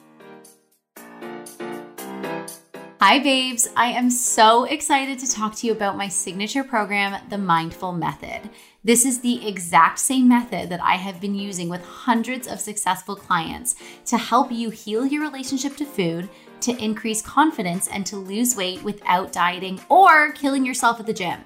Hi, 3.00 3.20
babes. 3.20 3.68
I 3.76 3.92
am 3.92 4.10
so 4.10 4.64
excited 4.64 5.20
to 5.20 5.30
talk 5.30 5.54
to 5.56 5.66
you 5.68 5.72
about 5.72 5.96
my 5.96 6.08
signature 6.08 6.64
program, 6.64 7.20
The 7.30 7.38
Mind-Full 7.38 7.92
Method. 7.92 8.50
This 8.88 9.04
is 9.04 9.20
the 9.20 9.46
exact 9.46 9.98
same 9.98 10.26
method 10.26 10.70
that 10.70 10.82
I 10.82 10.94
have 10.94 11.20
been 11.20 11.34
using 11.34 11.68
with 11.68 11.84
hundreds 11.84 12.48
of 12.48 12.58
successful 12.58 13.14
clients 13.14 13.74
to 14.06 14.16
help 14.16 14.50
you 14.50 14.70
heal 14.70 15.04
your 15.04 15.20
relationship 15.20 15.76
to 15.76 15.84
food, 15.84 16.26
to 16.62 16.82
increase 16.82 17.20
confidence, 17.20 17.88
and 17.88 18.06
to 18.06 18.16
lose 18.16 18.56
weight 18.56 18.82
without 18.82 19.30
dieting 19.30 19.78
or 19.90 20.32
killing 20.32 20.64
yourself 20.64 20.98
at 21.00 21.04
the 21.04 21.12
gym. 21.12 21.38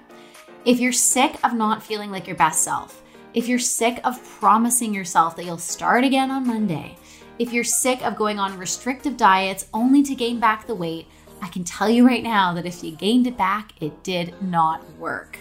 If 0.65 0.79
you're 0.79 0.93
sick 0.93 1.37
of 1.43 1.53
not 1.53 1.83
feeling 1.83 2.13
like 2.13 2.29
your 2.29 2.37
best 2.37 2.63
self, 2.63 3.03
if 3.35 3.49
you're 3.49 3.59
sick 3.59 4.01
of 4.05 4.25
promising 4.39 4.95
yourself 4.95 5.35
that 5.35 5.45
you'll 5.45 5.59
start 5.59 6.05
again 6.05 6.31
on 6.31 6.47
Monday, 6.47 6.97
if 7.41 7.53
you're 7.53 7.65
sick 7.65 8.07
of 8.07 8.15
going 8.15 8.39
on 8.39 8.57
restrictive 8.57 9.17
diets 9.17 9.67
only 9.75 10.05
to 10.05 10.15
gain 10.15 10.39
back 10.39 10.69
the 10.69 10.77
weight, 10.77 11.09
I 11.43 11.49
can 11.49 11.65
tell 11.65 11.91
you 11.91 12.07
right 12.07 12.23
now 12.23 12.55
that 12.55 12.67
if 12.67 12.85
you 12.85 12.93
gained 12.93 13.27
it 13.27 13.37
back, 13.37 13.73
it 13.81 14.05
did 14.05 14.41
not 14.41 14.89
work. 14.97 15.41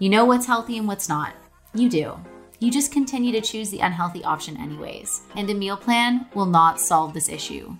You 0.00 0.08
know 0.08 0.24
what's 0.24 0.46
healthy 0.46 0.78
and 0.78 0.86
what's 0.86 1.08
not. 1.08 1.34
You 1.74 1.88
do. 1.90 2.16
You 2.60 2.70
just 2.70 2.92
continue 2.92 3.32
to 3.32 3.40
choose 3.40 3.68
the 3.68 3.80
unhealthy 3.80 4.22
option, 4.22 4.56
anyways. 4.56 5.22
And 5.34 5.50
a 5.50 5.54
meal 5.54 5.76
plan 5.76 6.26
will 6.34 6.46
not 6.46 6.80
solve 6.80 7.12
this 7.12 7.28
issue. 7.28 7.76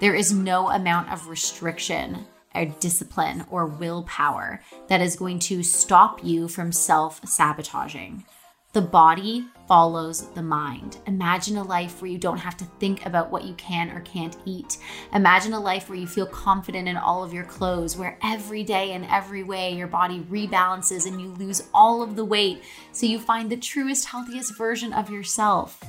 There 0.00 0.16
is 0.16 0.32
no 0.32 0.70
amount 0.70 1.12
of 1.12 1.28
restriction 1.28 2.26
or 2.56 2.64
discipline 2.64 3.44
or 3.52 3.66
willpower 3.66 4.62
that 4.88 5.00
is 5.00 5.14
going 5.14 5.38
to 5.40 5.62
stop 5.62 6.24
you 6.24 6.48
from 6.48 6.72
self 6.72 7.20
sabotaging. 7.24 8.24
The 8.74 8.82
body 8.82 9.46
follows 9.68 10.30
the 10.32 10.42
mind. 10.42 10.98
Imagine 11.06 11.58
a 11.58 11.62
life 11.62 12.02
where 12.02 12.10
you 12.10 12.18
don't 12.18 12.38
have 12.38 12.56
to 12.56 12.64
think 12.80 13.06
about 13.06 13.30
what 13.30 13.44
you 13.44 13.54
can 13.54 13.88
or 13.90 14.00
can't 14.00 14.36
eat. 14.46 14.78
Imagine 15.12 15.52
a 15.52 15.60
life 15.60 15.88
where 15.88 15.96
you 15.96 16.08
feel 16.08 16.26
confident 16.26 16.88
in 16.88 16.96
all 16.96 17.22
of 17.22 17.32
your 17.32 17.44
clothes, 17.44 17.96
where 17.96 18.18
every 18.20 18.64
day 18.64 18.90
and 18.94 19.04
every 19.04 19.44
way 19.44 19.72
your 19.72 19.86
body 19.86 20.26
rebalances 20.28 21.06
and 21.06 21.20
you 21.20 21.28
lose 21.34 21.68
all 21.72 22.02
of 22.02 22.16
the 22.16 22.24
weight 22.24 22.64
so 22.90 23.06
you 23.06 23.20
find 23.20 23.48
the 23.48 23.56
truest, 23.56 24.06
healthiest 24.06 24.58
version 24.58 24.92
of 24.92 25.08
yourself. 25.08 25.80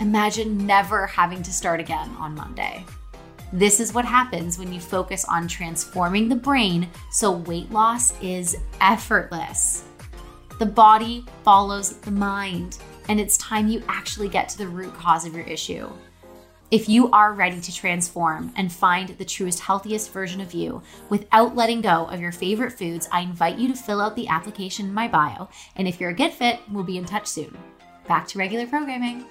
Imagine 0.00 0.66
never 0.66 1.06
having 1.06 1.42
to 1.42 1.52
start 1.52 1.78
again 1.78 2.08
on 2.18 2.34
Monday. 2.34 2.86
This 3.52 3.80
is 3.80 3.92
what 3.92 4.06
happens 4.06 4.58
when 4.58 4.72
you 4.72 4.80
focus 4.80 5.26
on 5.26 5.46
transforming 5.46 6.30
the 6.30 6.36
brain 6.36 6.88
so 7.10 7.32
weight 7.32 7.70
loss 7.70 8.18
is 8.22 8.56
effortless. 8.80 9.84
The 10.64 10.70
body 10.70 11.26
follows 11.42 11.98
the 11.98 12.10
mind, 12.10 12.78
and 13.10 13.20
it's 13.20 13.36
time 13.36 13.68
you 13.68 13.82
actually 13.86 14.30
get 14.30 14.48
to 14.48 14.56
the 14.56 14.66
root 14.66 14.94
cause 14.94 15.26
of 15.26 15.34
your 15.34 15.44
issue. 15.44 15.90
If 16.70 16.88
you 16.88 17.10
are 17.10 17.34
ready 17.34 17.60
to 17.60 17.74
transform 17.74 18.50
and 18.56 18.72
find 18.72 19.10
the 19.10 19.26
truest, 19.26 19.60
healthiest 19.60 20.10
version 20.10 20.40
of 20.40 20.54
you 20.54 20.80
without 21.10 21.54
letting 21.54 21.82
go 21.82 22.06
of 22.06 22.18
your 22.18 22.32
favorite 22.32 22.72
foods, 22.72 23.10
I 23.12 23.20
invite 23.20 23.58
you 23.58 23.68
to 23.68 23.74
fill 23.74 24.00
out 24.00 24.16
the 24.16 24.28
application 24.28 24.86
in 24.86 24.94
my 24.94 25.06
bio. 25.06 25.50
And 25.76 25.86
if 25.86 26.00
you're 26.00 26.08
a 26.08 26.14
good 26.14 26.32
fit, 26.32 26.60
we'll 26.72 26.82
be 26.82 26.96
in 26.96 27.04
touch 27.04 27.26
soon. 27.26 27.54
Back 28.08 28.26
to 28.28 28.38
regular 28.38 28.66
programming. 28.66 29.26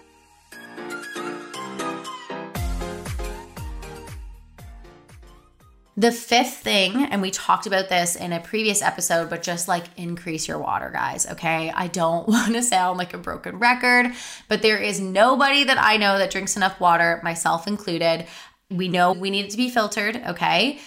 The 5.96 6.12
fifth 6.12 6.56
thing, 6.56 7.06
and 7.06 7.22
we 7.22 7.30
talked 7.30 7.68
about 7.68 7.88
this 7.88 8.16
in 8.16 8.34
a 8.34 8.40
previous 8.40 8.82
episode, 8.82 9.30
but 9.30 9.44
just 9.44 9.68
like 9.68 9.86
increase 9.96 10.48
your 10.48 10.58
water, 10.58 10.90
guys. 10.92 11.28
Okay. 11.28 11.72
I 11.72 11.88
don't 11.88 12.28
want 12.28 12.54
to 12.54 12.64
sound 12.64 12.98
like 12.98 13.14
a 13.14 13.20
broken 13.20 13.60
record, 13.60 14.12
but 14.48 14.64
there 14.64 14.80
is 14.80 15.00
nobody 15.00 15.64
that 15.64 15.78
I 15.80 15.98
know 15.98 16.18
that 16.18 16.32
drinks 16.32 16.58
enough 16.58 16.80
water, 16.80 17.20
myself 17.24 17.68
included. 17.68 18.26
We 18.72 18.88
know 18.88 19.14
we 19.14 19.30
need 19.30 19.46
it 19.46 19.52
to 19.52 19.58
be 19.58 19.70
filtered. 19.70 20.16
Okay. 20.28 20.80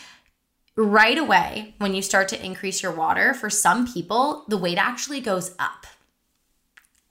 Right 0.76 1.16
away, 1.16 1.74
when 1.78 1.94
you 1.94 2.02
start 2.02 2.28
to 2.28 2.44
increase 2.44 2.82
your 2.82 2.92
water, 2.92 3.32
for 3.32 3.48
some 3.48 3.86
people, 3.86 4.44
the 4.48 4.58
weight 4.58 4.76
actually 4.76 5.20
goes 5.20 5.54
up. 5.58 5.86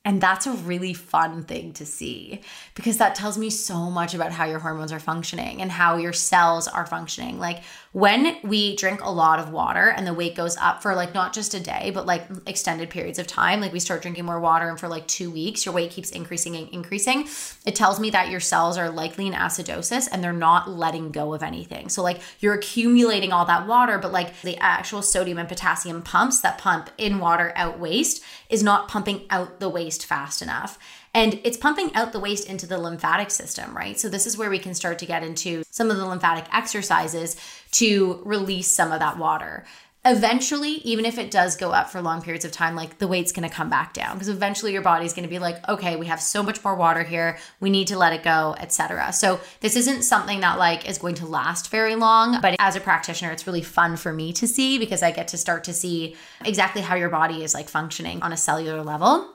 And 0.05 0.21
that's 0.21 0.45
a 0.45 0.51
really 0.51 0.93
fun 0.93 1.43
thing 1.43 1.73
to 1.73 1.85
see 1.85 2.41
because 2.75 2.97
that 2.97 3.15
tells 3.15 3.39
me 3.39 3.49
so 3.49 3.89
much 3.89 4.13
about 4.13 4.31
how 4.31 4.45
your 4.45 4.59
hormones 4.59 4.91
are 4.91 4.99
functioning 4.99 5.63
and 5.63 5.71
how 5.71 5.97
your 5.97 6.13
cells 6.13 6.67
are 6.67 6.85
functioning. 6.85 7.39
Like 7.39 7.63
when 7.91 8.37
we 8.43 8.75
drink 8.75 9.01
a 9.01 9.09
lot 9.09 9.39
of 9.39 9.51
water 9.51 9.87
and 9.89 10.05
the 10.05 10.13
weight 10.13 10.35
goes 10.35 10.57
up 10.57 10.83
for 10.83 10.93
like 10.93 11.15
not 11.15 11.33
just 11.33 11.55
a 11.55 11.59
day, 11.59 11.89
but 11.91 12.05
like 12.05 12.23
extended 12.45 12.91
periods 12.91 13.17
of 13.17 13.25
time, 13.25 13.61
like 13.61 13.73
we 13.73 13.79
start 13.79 14.03
drinking 14.03 14.25
more 14.25 14.39
water 14.39 14.69
and 14.69 14.79
for 14.79 14.87
like 14.87 15.07
two 15.07 15.31
weeks, 15.31 15.65
your 15.65 15.73
weight 15.73 15.89
keeps 15.89 16.11
increasing 16.11 16.55
and 16.55 16.69
increasing. 16.69 17.27
It 17.65 17.73
tells 17.73 17.99
me 17.99 18.11
that 18.11 18.29
your 18.29 18.39
cells 18.39 18.77
are 18.77 18.91
likely 18.91 19.25
in 19.25 19.33
acidosis 19.33 20.07
and 20.11 20.23
they're 20.23 20.33
not 20.33 20.69
letting 20.69 21.11
go 21.11 21.33
of 21.33 21.41
anything. 21.41 21.89
So, 21.89 22.03
like 22.03 22.21
you're 22.41 22.53
accumulating 22.53 23.33
all 23.33 23.45
that 23.45 23.65
water, 23.65 23.97
but 23.97 24.11
like 24.11 24.39
the 24.41 24.57
actual 24.57 25.01
sodium 25.01 25.39
and 25.39 25.49
potassium 25.49 26.03
pumps 26.03 26.41
that 26.41 26.59
pump 26.59 26.91
in 26.99 27.17
water 27.17 27.53
out 27.55 27.79
waste 27.79 28.23
is 28.49 28.61
not 28.61 28.87
pumping 28.87 29.25
out 29.31 29.59
the 29.59 29.69
waste 29.69 29.94
fast 30.03 30.41
enough. 30.41 30.77
And 31.15 31.39
it's 31.45 31.55
pumping 31.55 31.95
out 31.95 32.11
the 32.11 32.19
waste 32.19 32.49
into 32.49 32.67
the 32.67 32.77
lymphatic 32.77 33.31
system, 33.31 33.75
right? 33.75 33.97
So, 33.97 34.09
this 34.09 34.27
is 34.27 34.37
where 34.37 34.49
we 34.49 34.59
can 34.59 34.73
start 34.73 34.99
to 34.99 35.05
get 35.05 35.23
into 35.23 35.63
some 35.71 35.89
of 35.89 35.95
the 35.95 36.05
lymphatic 36.05 36.45
exercises 36.53 37.37
to 37.71 38.21
release 38.25 38.69
some 38.69 38.91
of 38.91 38.99
that 38.99 39.17
water. 39.17 39.65
Eventually, 40.03 40.73
even 40.83 41.05
if 41.05 41.17
it 41.17 41.31
does 41.31 41.55
go 41.55 41.71
up 41.71 41.89
for 41.89 42.01
long 42.01 42.21
periods 42.21 42.43
of 42.43 42.51
time, 42.51 42.75
like 42.75 42.99
the 42.99 43.07
weight's 43.07 43.31
gonna 43.31 43.49
come 43.49 43.69
back 43.69 43.93
down 43.93 44.13
because 44.13 44.27
eventually 44.27 44.73
your 44.73 44.81
body's 44.81 45.13
gonna 45.13 45.29
be 45.29 45.39
like, 45.39 45.67
okay, 45.69 45.95
we 45.95 46.05
have 46.05 46.21
so 46.21 46.43
much 46.43 46.61
more 46.65 46.75
water 46.75 47.01
here, 47.01 47.37
we 47.61 47.69
need 47.69 47.87
to 47.87 47.97
let 47.97 48.11
it 48.11 48.21
go, 48.21 48.53
etc. 48.59 49.13
So, 49.13 49.39
this 49.61 49.77
isn't 49.77 50.03
something 50.03 50.41
that 50.41 50.59
like 50.59 50.87
is 50.87 50.97
going 50.97 51.15
to 51.15 51.25
last 51.25 51.71
very 51.71 51.95
long, 51.95 52.41
but 52.41 52.57
as 52.59 52.75
a 52.75 52.81
practitioner, 52.81 53.31
it's 53.31 53.47
really 53.47 53.63
fun 53.63 53.95
for 53.95 54.11
me 54.11 54.33
to 54.33 54.49
see 54.49 54.77
because 54.77 55.01
I 55.01 55.11
get 55.11 55.29
to 55.29 55.37
start 55.37 55.63
to 55.63 55.73
see 55.73 56.17
exactly 56.43 56.81
how 56.81 56.95
your 56.95 57.09
body 57.09 57.41
is 57.41 57.53
like 57.53 57.69
functioning 57.69 58.21
on 58.21 58.33
a 58.33 58.37
cellular 58.37 58.83
level. 58.83 59.34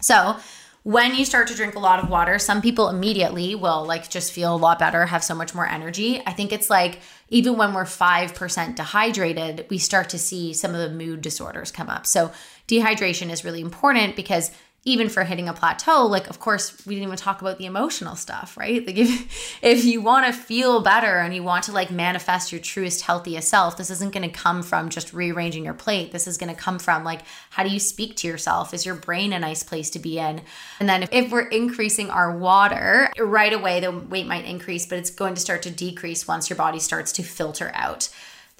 So, 0.00 0.36
when 0.82 1.14
you 1.14 1.26
start 1.26 1.48
to 1.48 1.54
drink 1.54 1.74
a 1.74 1.78
lot 1.78 2.02
of 2.02 2.08
water, 2.08 2.38
some 2.38 2.62
people 2.62 2.88
immediately 2.88 3.54
will 3.54 3.84
like 3.84 4.08
just 4.08 4.32
feel 4.32 4.54
a 4.54 4.56
lot 4.56 4.78
better, 4.78 5.04
have 5.04 5.22
so 5.22 5.34
much 5.34 5.54
more 5.54 5.68
energy. 5.68 6.22
I 6.24 6.32
think 6.32 6.52
it's 6.52 6.70
like 6.70 7.00
even 7.28 7.58
when 7.58 7.74
we're 7.74 7.84
5% 7.84 8.76
dehydrated, 8.76 9.66
we 9.68 9.76
start 9.76 10.08
to 10.10 10.18
see 10.18 10.54
some 10.54 10.74
of 10.74 10.80
the 10.80 10.96
mood 10.96 11.20
disorders 11.20 11.70
come 11.70 11.90
up. 11.90 12.06
So, 12.06 12.32
dehydration 12.66 13.30
is 13.30 13.44
really 13.44 13.60
important 13.60 14.16
because 14.16 14.50
even 14.84 15.10
for 15.10 15.24
hitting 15.24 15.46
a 15.46 15.52
plateau 15.52 16.06
like 16.06 16.28
of 16.30 16.40
course 16.40 16.86
we 16.86 16.94
didn't 16.94 17.06
even 17.06 17.16
talk 17.16 17.42
about 17.42 17.58
the 17.58 17.66
emotional 17.66 18.16
stuff 18.16 18.56
right? 18.56 18.86
Like 18.86 18.96
if 18.98 19.58
if 19.62 19.84
you 19.84 20.00
want 20.00 20.26
to 20.26 20.32
feel 20.32 20.80
better 20.80 21.18
and 21.18 21.34
you 21.34 21.42
want 21.42 21.64
to 21.64 21.72
like 21.72 21.90
manifest 21.90 22.50
your 22.52 22.60
truest 22.60 23.02
healthiest 23.02 23.48
self 23.48 23.76
this 23.76 23.90
isn't 23.90 24.12
going 24.12 24.28
to 24.28 24.34
come 24.34 24.62
from 24.62 24.88
just 24.88 25.12
rearranging 25.12 25.64
your 25.64 25.74
plate. 25.74 26.12
This 26.12 26.26
is 26.26 26.38
going 26.38 26.54
to 26.54 26.60
come 26.60 26.78
from 26.78 27.04
like 27.04 27.20
how 27.50 27.62
do 27.62 27.70
you 27.70 27.80
speak 27.80 28.16
to 28.16 28.28
yourself? 28.28 28.72
Is 28.72 28.86
your 28.86 28.94
brain 28.94 29.32
a 29.32 29.38
nice 29.38 29.62
place 29.62 29.90
to 29.90 29.98
be 29.98 30.18
in? 30.18 30.42
And 30.78 30.88
then 30.88 31.02
if, 31.02 31.10
if 31.12 31.30
we're 31.30 31.48
increasing 31.48 32.10
our 32.10 32.36
water 32.36 33.10
right 33.18 33.52
away 33.52 33.80
the 33.80 33.90
weight 33.90 34.26
might 34.26 34.44
increase 34.44 34.86
but 34.86 34.98
it's 34.98 35.10
going 35.10 35.34
to 35.34 35.40
start 35.40 35.62
to 35.62 35.70
decrease 35.70 36.26
once 36.26 36.48
your 36.48 36.56
body 36.56 36.78
starts 36.78 37.12
to 37.12 37.22
filter 37.22 37.70
out 37.74 38.08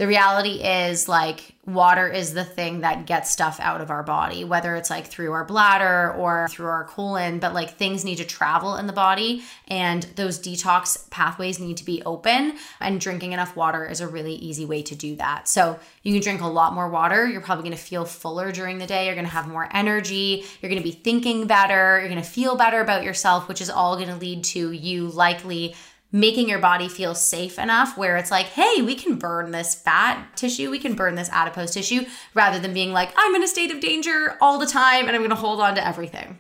the 0.01 0.07
reality 0.07 0.63
is 0.63 1.11
like 1.11 1.55
water 1.67 2.09
is 2.09 2.33
the 2.33 2.43
thing 2.43 2.81
that 2.81 3.05
gets 3.05 3.31
stuff 3.31 3.61
out 3.61 3.83
of 3.83 3.91
our 3.91 4.03
body, 4.03 4.45
whether 4.45 4.75
it's 4.75 4.89
like 4.89 5.07
through 5.07 5.31
our 5.33 5.45
bladder 5.45 6.15
or 6.15 6.49
through 6.49 6.69
our 6.69 6.85
colon, 6.85 7.39
but 7.39 7.53
like 7.53 7.77
things 7.77 8.03
need 8.03 8.17
to 8.17 8.25
travel 8.25 8.77
in 8.77 8.87
the 8.87 8.95
body 8.95 9.43
and 9.69 10.05
those 10.17 10.39
detox 10.39 11.09
pathways 11.11 11.61
need 11.61 11.77
to 11.77 11.85
be 11.85 12.03
open. 12.05 12.57
And 12.81 12.99
drinking 12.99 13.33
enough 13.33 13.57
water 13.57 13.87
is 13.87 14.01
a 14.01 14.09
really 14.09 14.37
easy 14.37 14.65
way 14.65 14.81
to 14.85 14.95
do 14.95 15.17
that. 15.17 15.49
So 15.49 15.79
you 16.03 16.15
can 16.15 16.23
drink 16.23 16.41
a 16.41 16.47
lot 16.47 16.73
more 16.73 16.89
water. 16.89 17.29
You're 17.29 17.43
probably 17.43 17.65
gonna 17.65 17.77
feel 17.77 18.07
fuller 18.07 18.53
during 18.53 18.79
the 18.79 18.87
day. 18.87 19.05
You're 19.05 19.15
gonna 19.15 19.29
have 19.29 19.49
more 19.49 19.69
energy. 19.71 20.47
You're 20.63 20.71
gonna 20.71 20.81
be 20.81 20.93
thinking 20.93 21.47
better. 21.47 22.01
You're 22.01 22.09
gonna 22.09 22.23
feel 22.23 22.57
better 22.57 22.81
about 22.81 23.05
yourself, 23.05 23.49
which 23.49 23.61
is 23.61 23.69
all 23.69 23.99
gonna 23.99 24.17
lead 24.17 24.45
to 24.45 24.73
you 24.73 25.09
likely 25.09 25.75
making 26.13 26.49
your 26.49 26.59
body 26.59 26.89
feel 26.89 27.15
safe 27.15 27.59
enough 27.59 27.97
where 27.97 28.17
it's 28.17 28.31
like, 28.31 28.47
hey, 28.47 28.83
we 28.83 28.95
can 28.95 29.17
burn 29.17 29.51
this 29.51 29.75
fat 29.75 30.37
tissue, 30.37 30.71
we 30.71 30.79
can 30.79 30.95
burn 30.95 31.15
this 31.15 31.31
adipose 31.31 31.73
tissue, 31.73 32.05
rather 32.35 32.59
than 32.59 32.75
being 32.75 32.93
like, 32.93 33.13
I'm 33.17 33.35
in 33.35 33.43
a 33.43 33.49
state 33.49 33.71
of 33.71 33.81
danger 33.81 34.37
all 34.41 34.59
the 34.59 34.67
time 34.67 35.07
and 35.07 35.17
I'm 35.17 35.23
gonna 35.23 35.35
hold 35.35 35.61
on 35.61 35.75
to 35.77 35.87
everything. 35.87 36.39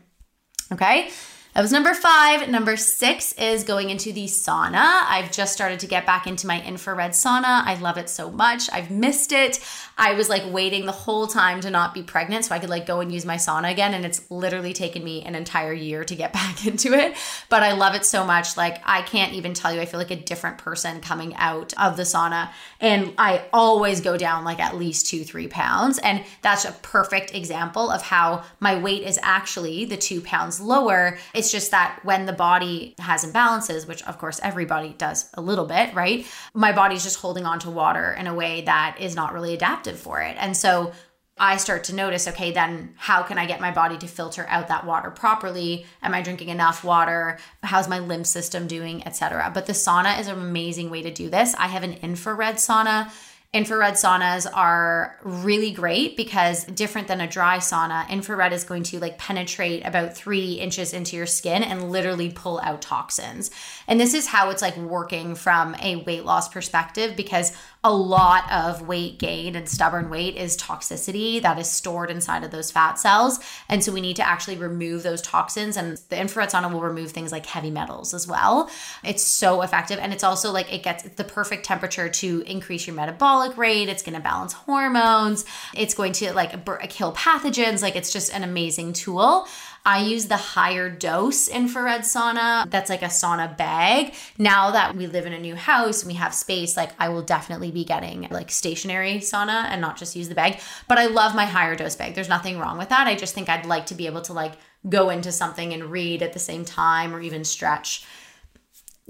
Okay? 0.72 1.10
That 1.54 1.62
was 1.62 1.72
number 1.72 1.94
five. 1.94 2.48
Number 2.48 2.76
six 2.76 3.32
is 3.32 3.64
going 3.64 3.90
into 3.90 4.12
the 4.12 4.26
sauna. 4.26 5.02
I've 5.04 5.32
just 5.32 5.52
started 5.52 5.80
to 5.80 5.88
get 5.88 6.06
back 6.06 6.28
into 6.28 6.46
my 6.46 6.62
infrared 6.62 7.10
sauna. 7.10 7.64
I 7.64 7.76
love 7.80 7.98
it 7.98 8.08
so 8.08 8.30
much. 8.30 8.70
I've 8.72 8.90
missed 8.90 9.32
it. 9.32 9.58
I 10.00 10.14
was 10.14 10.28
like 10.28 10.42
waiting 10.50 10.86
the 10.86 10.92
whole 10.92 11.26
time 11.28 11.60
to 11.60 11.70
not 11.70 11.94
be 11.94 12.02
pregnant 12.02 12.46
so 12.46 12.54
I 12.54 12.58
could 12.58 12.70
like 12.70 12.86
go 12.86 13.00
and 13.00 13.12
use 13.12 13.24
my 13.24 13.36
sauna 13.36 13.70
again. 13.70 13.94
And 13.94 14.04
it's 14.04 14.28
literally 14.30 14.72
taken 14.72 15.04
me 15.04 15.22
an 15.22 15.34
entire 15.34 15.72
year 15.72 16.02
to 16.04 16.14
get 16.16 16.32
back 16.40 16.66
into 16.66 16.92
it. 16.94 17.16
But 17.48 17.62
I 17.62 17.72
love 17.72 17.94
it 17.94 18.04
so 18.04 18.24
much. 18.24 18.56
Like, 18.56 18.80
I 18.84 19.02
can't 19.02 19.34
even 19.34 19.54
tell 19.54 19.72
you, 19.72 19.80
I 19.80 19.84
feel 19.84 20.00
like 20.00 20.10
a 20.10 20.16
different 20.16 20.58
person 20.58 21.00
coming 21.00 21.34
out 21.36 21.72
of 21.78 21.96
the 21.96 22.02
sauna. 22.02 22.50
And 22.80 23.12
I 23.18 23.44
always 23.52 24.00
go 24.00 24.16
down 24.16 24.44
like 24.44 24.58
at 24.58 24.76
least 24.76 25.06
two, 25.06 25.22
three 25.22 25.48
pounds. 25.48 25.98
And 25.98 26.24
that's 26.42 26.64
a 26.64 26.72
perfect 26.72 27.34
example 27.34 27.90
of 27.90 28.02
how 28.02 28.44
my 28.58 28.78
weight 28.78 29.02
is 29.02 29.18
actually 29.22 29.84
the 29.84 29.96
two 29.96 30.20
pounds 30.20 30.60
lower 30.60 31.18
it's 31.34 31.50
just 31.50 31.70
that 31.70 32.00
when 32.02 32.26
the 32.26 32.32
body 32.32 32.94
has 32.98 33.24
imbalances, 33.24 33.86
which 33.86 34.02
of 34.04 34.18
course 34.18 34.40
everybody 34.42 34.94
does 34.98 35.30
a 35.34 35.40
little 35.40 35.66
bit, 35.66 35.94
right? 35.94 36.26
My 36.54 36.72
body's 36.72 37.02
just 37.02 37.18
holding 37.18 37.44
on 37.44 37.58
to 37.60 37.70
water 37.70 38.12
in 38.12 38.26
a 38.26 38.34
way 38.34 38.62
that 38.62 38.96
is 39.00 39.14
not 39.14 39.32
really 39.32 39.54
adaptive 39.54 39.89
for 39.96 40.20
it. 40.20 40.36
And 40.38 40.56
so 40.56 40.92
I 41.38 41.56
start 41.56 41.84
to 41.84 41.94
notice, 41.94 42.28
okay, 42.28 42.52
then 42.52 42.94
how 42.96 43.22
can 43.22 43.38
I 43.38 43.46
get 43.46 43.62
my 43.62 43.70
body 43.70 43.96
to 43.98 44.06
filter 44.06 44.46
out 44.48 44.68
that 44.68 44.84
water 44.84 45.10
properly? 45.10 45.86
Am 46.02 46.12
I 46.12 46.20
drinking 46.20 46.50
enough 46.50 46.84
water? 46.84 47.38
How's 47.62 47.88
my 47.88 47.98
lymph 47.98 48.26
system 48.26 48.66
doing, 48.66 49.06
etc. 49.06 49.50
But 49.54 49.64
the 49.64 49.72
sauna 49.72 50.20
is 50.20 50.28
an 50.28 50.38
amazing 50.38 50.90
way 50.90 51.00
to 51.00 51.10
do 51.10 51.30
this. 51.30 51.54
I 51.54 51.68
have 51.68 51.82
an 51.82 51.94
infrared 51.94 52.56
sauna 52.56 53.10
Infrared 53.52 53.94
saunas 53.94 54.46
are 54.54 55.18
really 55.24 55.72
great 55.72 56.16
because 56.16 56.64
different 56.66 57.08
than 57.08 57.20
a 57.20 57.26
dry 57.26 57.58
sauna, 57.58 58.08
infrared 58.08 58.52
is 58.52 58.62
going 58.62 58.84
to 58.84 59.00
like 59.00 59.18
penetrate 59.18 59.84
about 59.84 60.16
three 60.16 60.52
inches 60.52 60.92
into 60.92 61.16
your 61.16 61.26
skin 61.26 61.64
and 61.64 61.90
literally 61.90 62.30
pull 62.30 62.60
out 62.60 62.80
toxins. 62.80 63.50
And 63.88 63.98
this 63.98 64.14
is 64.14 64.28
how 64.28 64.50
it's 64.50 64.62
like 64.62 64.76
working 64.76 65.34
from 65.34 65.74
a 65.82 65.96
weight 65.96 66.24
loss 66.24 66.48
perspective 66.48 67.16
because 67.16 67.52
a 67.82 67.92
lot 67.92 68.50
of 68.52 68.86
weight 68.86 69.18
gain 69.18 69.56
and 69.56 69.66
stubborn 69.66 70.10
weight 70.10 70.36
is 70.36 70.56
toxicity 70.56 71.40
that 71.40 71.58
is 71.58 71.70
stored 71.70 72.10
inside 72.10 72.44
of 72.44 72.50
those 72.50 72.70
fat 72.70 72.98
cells. 72.98 73.40
And 73.70 73.82
so 73.82 73.90
we 73.90 74.02
need 74.02 74.16
to 74.16 74.26
actually 74.26 74.56
remove 74.56 75.02
those 75.02 75.22
toxins. 75.22 75.78
And 75.78 75.96
the 76.10 76.20
infrared 76.20 76.50
sauna 76.50 76.70
will 76.70 76.82
remove 76.82 77.12
things 77.12 77.32
like 77.32 77.46
heavy 77.46 77.70
metals 77.70 78.12
as 78.12 78.28
well. 78.28 78.70
It's 79.02 79.22
so 79.22 79.62
effective. 79.62 79.98
And 79.98 80.12
it's 80.12 80.24
also 80.24 80.52
like 80.52 80.70
it 80.70 80.82
gets 80.82 81.04
the 81.04 81.24
perfect 81.24 81.64
temperature 81.64 82.10
to 82.10 82.42
increase 82.46 82.86
your 82.86 82.96
metabolic 82.96 83.56
rate. 83.56 83.88
It's 83.88 84.02
going 84.02 84.16
to 84.16 84.20
balance 84.20 84.52
hormones. 84.52 85.46
It's 85.74 85.94
going 85.94 86.12
to 86.14 86.34
like 86.34 86.50
kill 86.90 87.14
pathogens. 87.14 87.80
Like 87.80 87.96
it's 87.96 88.12
just 88.12 88.30
an 88.34 88.44
amazing 88.44 88.92
tool. 88.92 89.46
I 89.84 90.02
use 90.02 90.26
the 90.26 90.34
HigherDOSE 90.34 91.50
infrared 91.50 92.02
sauna. 92.02 92.70
That's 92.70 92.90
like 92.90 93.02
a 93.02 93.06
sauna 93.06 93.56
bag. 93.56 94.14
Now 94.38 94.70
that 94.72 94.94
we 94.94 95.06
live 95.06 95.26
in 95.26 95.32
a 95.32 95.38
new 95.38 95.56
house 95.56 96.02
and 96.02 96.12
we 96.12 96.18
have 96.18 96.34
space, 96.34 96.76
like 96.76 96.90
I 96.98 97.08
will 97.08 97.22
definitely 97.22 97.70
be 97.70 97.84
getting 97.84 98.28
like 98.30 98.50
stationary 98.50 99.18
sauna 99.18 99.64
and 99.64 99.80
not 99.80 99.96
just 99.96 100.16
use 100.16 100.28
the 100.28 100.34
bag. 100.34 100.60
But 100.88 100.98
I 100.98 101.06
love 101.06 101.34
my 101.34 101.46
HigherDOSE 101.46 101.98
bag. 101.98 102.14
There's 102.14 102.28
nothing 102.28 102.58
wrong 102.58 102.78
with 102.78 102.90
that. 102.90 103.06
I 103.06 103.14
just 103.14 103.34
think 103.34 103.48
I'd 103.48 103.66
like 103.66 103.86
to 103.86 103.94
be 103.94 104.06
able 104.06 104.22
to 104.22 104.32
like 104.32 104.52
go 104.88 105.10
into 105.10 105.32
something 105.32 105.72
and 105.72 105.90
read 105.90 106.22
at 106.22 106.32
the 106.32 106.38
same 106.38 106.64
time 106.64 107.14
or 107.14 107.20
even 107.20 107.44
stretch. 107.44 108.04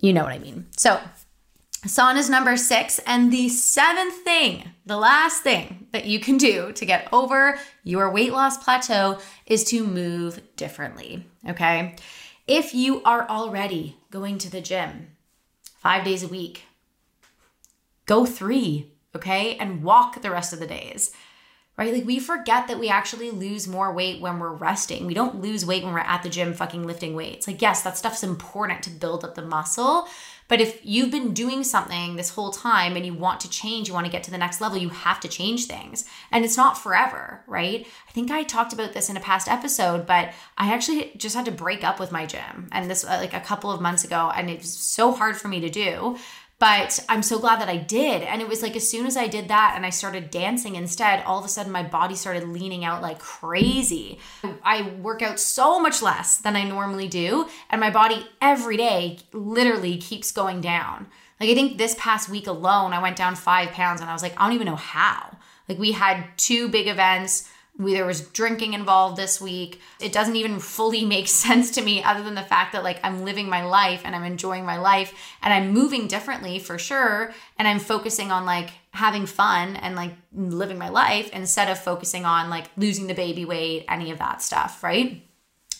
You 0.01 0.13
know 0.13 0.23
what 0.23 0.33
I 0.33 0.39
mean. 0.39 0.67
So 0.77 1.01
Sauna 1.87 2.19
is 2.19 2.29
number 2.29 2.57
six. 2.57 2.99
And 3.07 3.33
the 3.33 3.49
seventh 3.49 4.17
thing, 4.17 4.71
the 4.85 4.99
last 4.99 5.43
thing 5.43 5.87
that 5.93 6.05
you 6.05 6.21
can 6.21 6.37
do 6.37 6.73
to 6.73 6.85
get 6.85 7.09
over 7.13 7.59
your 7.85 8.11
weight 8.11 8.33
loss 8.33 8.59
plateau 8.59 9.19
is 9.47 9.65
to 9.65 9.87
move 9.87 10.41
differently. 10.57 11.27
Okay. 11.49 11.97
If 12.47 12.75
you 12.75 13.03
are 13.05 13.29
already 13.29 13.97
going 14.11 14.39
to 14.39 14.51
the 14.51 14.61
gym 14.61 15.13
five 15.79 16.05
days 16.05 16.23
a 16.23 16.29
week, 16.29 16.65
go 18.07 18.27
three, 18.27 18.93
okay, 19.15 19.57
and 19.57 19.83
walk 19.83 20.21
the 20.21 20.31
rest 20.31 20.53
of 20.53 20.59
the 20.59 20.67
days. 20.67 21.13
Right? 21.79 21.95
Like 21.95 22.05
we 22.05 22.19
forget 22.19 22.69
that 22.69 22.79
we 22.79 22.91
actually 22.91 23.31
lose 23.31 23.67
more 23.67 23.95
weight 23.95 24.21
when 24.21 24.39
we're 24.39 24.53
resting. 24.53 25.07
We 25.07 25.15
don't 25.15 25.41
lose 25.41 25.65
weight 25.65 25.83
when 25.83 25.95
we're 25.95 26.01
at 26.01 26.23
the 26.23 26.29
gym 26.29 26.53
fucking 26.53 26.87
lifting 26.87 27.15
weights. 27.15 27.47
Like, 27.47 27.63
yes, 27.63 27.81
that 27.83 27.97
stuff's 27.97 28.23
important 28.23 28.83
to 28.83 28.91
build 28.91 29.25
up 29.25 29.35
the 29.35 29.41
muscle, 29.41 30.07
but 30.51 30.61
if 30.61 30.81
you've 30.83 31.13
been 31.13 31.33
doing 31.33 31.63
something 31.63 32.17
this 32.17 32.31
whole 32.31 32.51
time 32.51 32.97
and 32.97 33.07
you 33.07 33.15
want 33.15 33.39
to 33.41 33.49
change, 33.49 33.87
you 33.87 33.95
want 33.95 34.05
to 34.05 34.11
get 34.11 34.25
to 34.25 34.33
the 34.33 34.37
next 34.37 34.61
level, 34.61 34.79
you 34.79 34.89
have 34.89 35.21
to 35.21 35.29
change 35.29 35.67
things. 35.67 36.05
And 36.33 36.45
it's 36.45 36.57
not 36.57 36.77
forever, 36.77 37.45
right? 37.47 37.87
I 38.09 38.11
think 38.11 38.33
I 38.33 38.43
talked 38.43 38.73
about 38.73 38.93
this 38.93 39.09
in 39.09 39.17
a 39.17 39.21
past 39.21 39.47
episode, 39.47 40.07
but 40.07 40.33
I 40.59 40.75
actually 40.75 41.13
just 41.17 41.37
had 41.37 41.45
to 41.45 41.53
break 41.53 41.85
up 41.85 42.01
with 42.01 42.11
my 42.11 42.27
gym 42.27 42.69
and 42.73 42.91
this 42.91 43.05
uh, 43.05 43.19
like 43.21 43.33
a 43.33 43.39
couple 43.39 43.71
of 43.71 43.81
months 43.81 44.03
ago 44.03 44.33
and 44.35 44.51
it 44.51 44.59
was 44.59 44.77
so 44.77 45.13
hard 45.13 45.37
for 45.37 45.47
me 45.47 45.61
to 45.61 45.71
do 45.71 46.19
But 46.61 47.01
I'm 47.09 47.23
so 47.23 47.39
glad 47.39 47.59
that 47.61 47.71
I 47.71 47.79
did. 47.79 48.23
And 48.23 48.43
it 48.43 48.49
was 48.49 48.61
like 48.63 48.77
as 48.77 48.89
soon 48.89 49.07
as 49.07 49.17
I 49.17 49.27
did 49.29 49.49
that 49.49 49.73
and 49.75 49.87
I 49.87 49.91
started 49.91 50.31
dancing 50.31 50.77
instead, 50.77 51.25
all 51.25 51.39
of 51.39 51.45
a 51.47 51.49
sudden 51.49 51.73
my 51.73 51.83
body 51.83 52.15
started 52.15 52.47
leaning 52.51 52.85
out 52.85 53.01
like 53.01 53.19
crazy. 53.19 54.19
I 54.63 54.93
work 55.01 55.23
out 55.23 55.41
so 55.41 55.81
much 55.81 56.03
less 56.03 56.37
than 56.37 56.57
I 56.57 56.65
normally 56.65 57.09
do. 57.09 57.49
And 57.71 57.81
my 57.81 57.91
body 57.91 58.27
every 58.43 58.77
day 58.77 59.21
literally 59.33 59.97
keeps 59.97 60.33
going 60.33 60.61
down. 60.61 61.07
Like 61.41 61.49
I 61.49 61.55
think 61.55 61.79
this 61.79 61.97
past 61.99 62.29
week 62.29 62.47
alone, 62.47 62.93
I 62.93 63.01
went 63.01 63.17
down 63.17 63.37
five 63.37 63.71
pounds 63.71 64.03
and 64.03 64.11
I 64.11 64.13
was 64.13 64.23
like, 64.23 64.39
I 64.39 64.45
don't 64.45 64.55
even 64.55 64.67
know 64.67 64.77
how. 64.77 65.39
Like 65.67 65.79
we 65.79 65.93
had 65.93 66.27
two 66.37 66.69
big 66.69 66.89
events 66.89 67.49
we, 67.81 67.95
there 67.95 68.05
was 68.05 68.21
drinking 68.21 68.75
involved 68.75 69.17
this 69.17 69.41
week. 69.41 69.81
It 70.01 70.13
doesn't 70.13 70.37
even 70.37 70.59
fully 70.61 71.05
make 71.05 71.29
sense 71.45 71.71
to 71.73 71.83
me 71.83 72.05
other 72.05 72.23
than 72.23 72.35
the 72.35 72.43
fact 72.43 72.73
that 72.75 72.85
like 72.85 73.01
I'm 73.03 73.25
living 73.25 73.49
my 73.49 73.65
life 73.65 74.03
and 74.05 74.15
I'm 74.15 74.25
enjoying 74.25 74.67
my 74.67 74.79
life 74.79 75.15
and 75.43 75.53
I'm 75.53 75.73
moving 75.73 76.07
differently 76.07 76.59
for 76.59 76.79
sure 76.79 77.33
and 77.59 77.67
I'm 77.67 77.79
focusing 77.79 78.31
on 78.31 78.45
like 78.45 78.71
having 78.93 79.25
fun 79.25 79.77
and 79.77 79.97
like 79.97 80.13
living 80.33 80.79
my 80.79 80.91
life 80.91 81.31
instead 81.33 81.71
of 81.71 81.79
focusing 81.79 82.25
on 82.25 82.51
like 82.51 82.67
losing 82.77 83.07
the 83.07 83.15
baby 83.15 83.45
weight, 83.45 83.87
any 83.89 84.11
of 84.11 84.19
that 84.19 84.43
stuff, 84.43 84.85
right? 84.85 85.23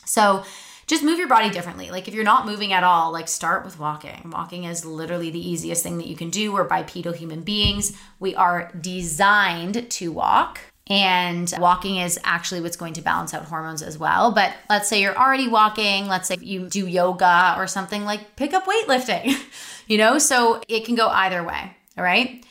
So 0.07 0.45
just 0.87 1.05
move 1.05 1.19
your 1.19 1.29
body 1.29 1.51
differently. 1.51 1.91
Like 1.91 2.09
if 2.09 2.15
you're 2.15 2.25
not 2.25 2.47
moving 2.47 2.73
at 2.73 2.83
all, 2.83 3.13
like 3.13 3.29
start 3.29 3.65
with 3.65 3.79
walking. 3.79 4.31
Walking 4.33 4.65
is 4.65 4.85
literally 4.85 5.31
the 5.31 5.51
easiest 5.51 5.83
thing 5.83 5.99
that 5.99 6.07
you 6.07 6.17
can 6.17 6.31
do. 6.31 6.53
We're 6.53 6.65
bipedal 6.65 7.13
human 7.13 7.43
beings. 7.43 7.97
We 8.19 8.35
are 8.35 8.73
designed 8.81 9.91
to 9.91 10.13
walk 10.13 10.61
and 10.91 11.55
walking 11.59 11.97
is 11.97 12.19
actually 12.25 12.61
what's 12.61 12.77
going 12.77 12.95
to 12.95 13.01
balance 13.01 13.33
out 13.33 13.45
hormones 13.45 13.81
as 13.81 13.97
well. 13.97 14.33
But 14.33 14.53
let's 14.69 14.89
say 14.89 15.01
you're 15.01 15.17
already 15.17 15.47
walking, 15.47 16.09
let's 16.09 16.27
say 16.27 16.37
you 16.41 16.69
do 16.69 16.87
yoga 16.87 17.55
or 17.57 17.69
something 17.69 18.05
like 18.05 18.35
pick 18.35 18.53
up 18.53 18.67
weightlifting, 18.67 19.41
you 19.87 19.97
know? 19.97 20.19
So 20.19 20.61
it 20.69 20.85
can 20.85 20.97
go 20.97 21.09
either 21.09 21.45
way, 21.45 21.77
all 21.97 22.03
right? 22.03 22.45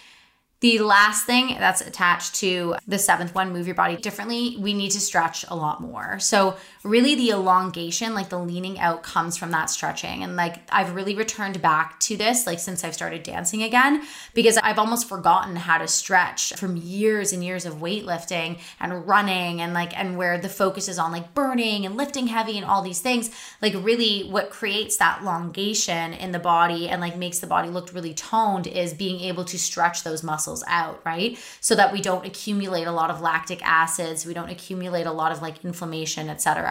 The 0.61 0.79
last 0.79 1.25
thing 1.25 1.55
that's 1.59 1.81
attached 1.81 2.35
to 2.35 2.75
the 2.87 2.97
seventh 2.97 3.35
one, 3.35 3.51
move 3.51 3.65
your 3.65 3.75
body 3.75 3.95
differently, 3.97 4.57
we 4.59 4.73
need 4.73 4.91
to 4.91 4.99
stretch 4.99 5.45
a 5.47 5.55
lot 5.55 5.81
more. 5.81 6.19
So, 6.19 6.57
really, 6.83 7.15
the 7.15 7.31
elongation, 7.31 8.13
like 8.13 8.29
the 8.29 8.39
leaning 8.39 8.79
out, 8.79 9.03
comes 9.03 9.37
from 9.37 9.51
that 9.51 9.69
stretching. 9.69 10.23
And 10.23 10.35
like, 10.35 10.57
I've 10.71 10.95
really 10.95 11.15
returned 11.15 11.61
back 11.61 11.99
to 12.01 12.15
this, 12.15 12.47
like, 12.47 12.59
since 12.59 12.83
I've 12.83 12.93
started 12.93 13.23
dancing 13.23 13.63
again, 13.63 14.05
because 14.33 14.57
I've 14.57 14.79
almost 14.79 15.09
forgotten 15.09 15.55
how 15.57 15.77
to 15.77 15.87
stretch 15.87 16.53
from 16.55 16.77
years 16.77 17.33
and 17.33 17.43
years 17.43 17.65
of 17.65 17.75
weightlifting 17.75 18.59
and 18.79 19.07
running 19.07 19.61
and 19.61 19.73
like, 19.73 19.97
and 19.97 20.17
where 20.17 20.37
the 20.37 20.49
focus 20.49 20.87
is 20.87 20.97
on 20.97 21.11
like 21.11 21.33
burning 21.33 21.85
and 21.85 21.97
lifting 21.97 22.27
heavy 22.27 22.57
and 22.57 22.65
all 22.65 22.81
these 22.81 23.01
things. 23.01 23.29
Like, 23.61 23.73
really, 23.75 24.29
what 24.29 24.49
creates 24.49 24.97
that 24.97 25.21
elongation 25.21 26.13
in 26.13 26.31
the 26.31 26.39
body 26.39 26.87
and 26.87 27.01
like 27.01 27.17
makes 27.17 27.39
the 27.39 27.47
body 27.47 27.69
look 27.69 27.93
really 27.93 28.13
toned 28.13 28.67
is 28.67 28.93
being 28.93 29.19
able 29.21 29.43
to 29.45 29.59
stretch 29.59 30.03
those 30.03 30.23
muscles 30.23 30.63
out, 30.67 31.01
right? 31.05 31.37
So 31.59 31.75
that 31.75 31.91
we 31.91 32.01
don't 32.01 32.25
accumulate 32.25 32.85
a 32.85 32.91
lot 32.91 33.09
of 33.09 33.21
lactic 33.21 33.59
acids, 33.63 34.25
we 34.25 34.33
don't 34.33 34.49
accumulate 34.49 35.05
a 35.05 35.11
lot 35.11 35.31
of 35.31 35.41
like 35.41 35.65
inflammation, 35.65 36.29
etc. 36.29 36.68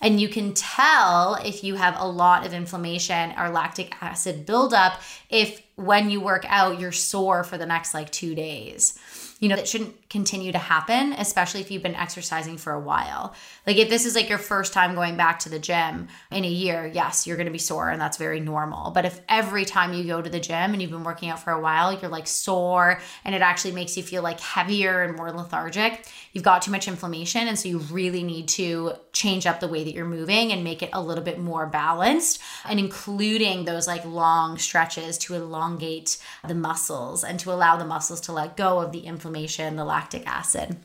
And 0.00 0.20
you 0.20 0.28
can 0.28 0.54
tell 0.54 1.34
if 1.44 1.64
you 1.64 1.74
have 1.76 1.96
a 1.98 2.06
lot 2.06 2.46
of 2.46 2.52
inflammation 2.52 3.34
or 3.38 3.50
lactic 3.50 3.94
acid 4.00 4.46
buildup 4.46 5.00
if 5.28 5.62
when 5.76 6.10
you 6.10 6.20
work 6.20 6.44
out 6.48 6.80
you're 6.80 6.92
sore 6.92 7.44
for 7.44 7.58
the 7.58 7.66
next 7.66 7.94
like 7.94 8.10
2 8.10 8.34
days. 8.34 8.98
You 9.40 9.48
know, 9.48 9.56
that 9.56 9.68
shouldn't 9.68 10.07
continue 10.10 10.52
to 10.52 10.58
happen, 10.58 11.12
especially 11.12 11.60
if 11.60 11.70
you've 11.70 11.82
been 11.82 11.94
exercising 11.94 12.56
for 12.56 12.72
a 12.72 12.80
while. 12.80 13.34
Like 13.66 13.76
if 13.76 13.90
this 13.90 14.06
is 14.06 14.14
like 14.14 14.28
your 14.28 14.38
first 14.38 14.72
time 14.72 14.94
going 14.94 15.16
back 15.16 15.38
to 15.40 15.50
the 15.50 15.58
gym 15.58 16.08
in 16.30 16.44
a 16.44 16.48
year, 16.48 16.90
yes, 16.92 17.26
you're 17.26 17.36
going 17.36 17.46
to 17.46 17.52
be 17.52 17.58
sore 17.58 17.90
and 17.90 18.00
that's 18.00 18.16
very 18.16 18.40
normal. 18.40 18.90
But 18.90 19.04
if 19.04 19.20
every 19.28 19.66
time 19.66 19.92
you 19.92 20.04
go 20.04 20.22
to 20.22 20.30
the 20.30 20.40
gym 20.40 20.72
and 20.72 20.80
you've 20.80 20.90
been 20.90 21.04
working 21.04 21.28
out 21.28 21.40
for 21.40 21.52
a 21.52 21.60
while, 21.60 21.92
you're 21.92 22.10
like 22.10 22.26
sore 22.26 23.00
and 23.24 23.34
it 23.34 23.42
actually 23.42 23.72
makes 23.72 23.98
you 23.98 24.02
feel 24.02 24.22
like 24.22 24.40
heavier 24.40 25.02
and 25.02 25.14
more 25.14 25.30
lethargic, 25.30 26.06
you've 26.32 26.44
got 26.44 26.62
too 26.62 26.70
much 26.70 26.88
inflammation. 26.88 27.46
And 27.46 27.58
so 27.58 27.68
you 27.68 27.78
really 27.78 28.22
need 28.22 28.48
to 28.48 28.92
change 29.12 29.46
up 29.46 29.60
the 29.60 29.68
way 29.68 29.84
that 29.84 29.92
you're 29.92 30.06
moving 30.06 30.52
and 30.52 30.64
make 30.64 30.82
it 30.82 30.90
a 30.94 31.02
little 31.02 31.24
bit 31.24 31.38
more 31.38 31.66
balanced 31.66 32.40
and 32.64 32.78
including 32.78 33.66
those 33.66 33.86
like 33.86 34.04
long 34.06 34.56
stretches 34.56 35.18
to 35.18 35.34
elongate 35.34 36.16
the 36.46 36.54
muscles 36.54 37.24
and 37.24 37.38
to 37.40 37.52
allow 37.52 37.76
the 37.76 37.84
muscles 37.84 38.22
to 38.22 38.32
let 38.32 38.56
go 38.56 38.78
of 38.78 38.92
the 38.92 39.00
inflammation 39.00 39.76
the 39.76 39.84
lactic 39.98 40.24
acid, 40.28 40.76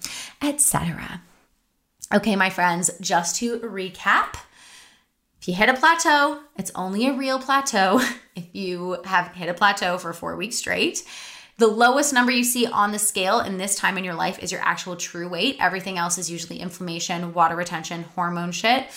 etc. 0.42 1.22
Okay, 2.12 2.36
my 2.36 2.50
friends, 2.50 2.90
just 3.00 3.36
to 3.36 3.60
recap, 3.60 4.38
if 5.40 5.48
you 5.48 5.54
hit 5.54 5.70
a 5.70 5.76
plateau, 5.76 6.40
it's 6.58 6.72
only 6.74 7.06
a 7.06 7.14
real 7.14 7.38
plateau 7.38 8.02
if 8.36 8.48
you 8.54 8.98
have 9.06 9.28
hit 9.36 9.50
a 9.50 9.54
plateau 9.54 10.00
for 10.00 10.14
4 10.14 10.36
weeks 10.36 10.56
straight. 10.56 11.04
The 11.60 11.68
lowest 11.68 12.12
number 12.12 12.32
you 12.32 12.44
see 12.44 12.66
on 12.66 12.92
the 12.92 12.98
scale 12.98 13.40
in 13.40 13.60
this 13.60 13.76
time 13.76 14.00
in 14.00 14.04
your 14.04 14.16
life 14.16 14.40
is 14.42 14.52
your 14.52 14.62
actual 14.62 14.96
true 14.96 15.30
weight. 15.30 15.58
Everything 15.60 16.00
else 16.00 16.18
is 16.18 16.32
usually 16.32 16.60
inflammation, 16.60 17.36
water 17.36 17.56
retention, 17.56 18.02
hormone 18.16 18.52
shit. 18.52 18.88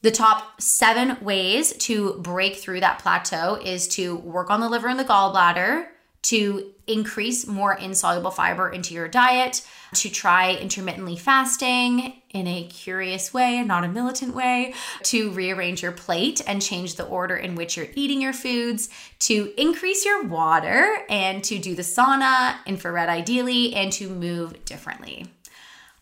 The 0.00 0.10
top 0.10 0.62
seven 0.62 1.18
ways 1.20 1.74
to 1.88 2.14
break 2.20 2.56
through 2.56 2.80
that 2.80 3.00
plateau 3.00 3.56
is 3.56 3.86
to 3.88 4.16
work 4.16 4.48
on 4.48 4.60
the 4.60 4.68
liver 4.70 4.88
and 4.88 4.98
the 4.98 5.04
gallbladder, 5.04 5.88
to 6.26 6.72
increase 6.88 7.46
more 7.46 7.74
insoluble 7.74 8.30
fiber 8.30 8.70
into 8.70 8.94
your 8.94 9.06
diet, 9.06 9.66
to 9.94 10.10
try 10.10 10.54
intermittently 10.54 11.16
fasting 11.16 12.20
in 12.30 12.46
a 12.46 12.66
curious 12.66 13.32
way, 13.32 13.62
not 13.62 13.84
a 13.84 13.88
militant 13.88 14.34
way, 14.34 14.74
to 15.02 15.30
rearrange 15.30 15.82
your 15.82 15.92
plate 15.92 16.42
and 16.46 16.60
change 16.60 16.96
the 16.96 17.06
order 17.06 17.36
in 17.36 17.54
which 17.54 17.76
you're 17.76 17.86
eating 17.94 18.20
your 18.20 18.32
foods, 18.32 18.88
to 19.20 19.52
increase 19.56 20.04
your 20.04 20.24
water 20.24 20.96
and 21.08 21.44
to 21.44 21.58
do 21.58 21.74
the 21.74 21.82
sauna, 21.82 22.56
infrared 22.66 23.08
ideally, 23.08 23.74
and 23.74 23.92
to 23.92 24.08
move 24.08 24.64
differently. 24.64 25.26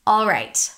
All 0.06 0.26
right. 0.26 0.70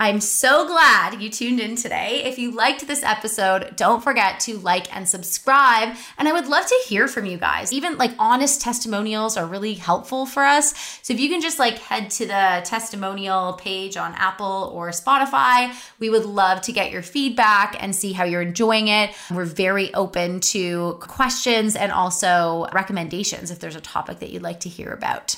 I'm 0.00 0.20
so 0.20 0.66
glad 0.66 1.22
you 1.22 1.30
tuned 1.30 1.60
in 1.60 1.76
today. 1.76 2.24
If 2.24 2.36
you 2.36 2.50
liked 2.50 2.88
this 2.88 3.04
episode, 3.04 3.76
don't 3.76 4.02
forget 4.02 4.40
to 4.40 4.58
like 4.58 4.94
and 4.94 5.08
subscribe. 5.08 5.96
And 6.18 6.26
I 6.26 6.32
would 6.32 6.48
love 6.48 6.66
to 6.66 6.82
hear 6.88 7.06
from 7.06 7.24
you 7.24 7.38
guys. 7.38 7.72
Even 7.72 7.98
like 7.98 8.10
honest 8.18 8.60
testimonials 8.60 9.36
are 9.36 9.46
really 9.46 9.74
helpful 9.74 10.26
for 10.26 10.42
us. 10.42 10.74
So 11.02 11.14
if 11.14 11.20
you 11.20 11.28
can 11.28 11.40
just 11.40 11.60
like 11.60 11.78
head 11.78 12.10
to 12.10 12.26
the 12.26 12.62
testimonial 12.64 13.52
page 13.52 13.96
on 13.96 14.12
Apple 14.14 14.72
or 14.74 14.88
Spotify, 14.88 15.72
we 16.00 16.10
would 16.10 16.24
love 16.24 16.62
to 16.62 16.72
get 16.72 16.90
your 16.90 17.02
feedback 17.02 17.76
and 17.80 17.94
see 17.94 18.12
how 18.12 18.24
you're 18.24 18.42
enjoying 18.42 18.88
it. 18.88 19.10
We're 19.30 19.44
very 19.44 19.94
open 19.94 20.40
to 20.40 20.96
questions 20.98 21.76
and 21.76 21.92
also 21.92 22.66
recommendations 22.72 23.52
if 23.52 23.60
there's 23.60 23.76
a 23.76 23.80
topic 23.80 24.18
that 24.18 24.30
you'd 24.30 24.42
like 24.42 24.60
to 24.60 24.68
hear 24.68 24.90
about. 24.90 25.36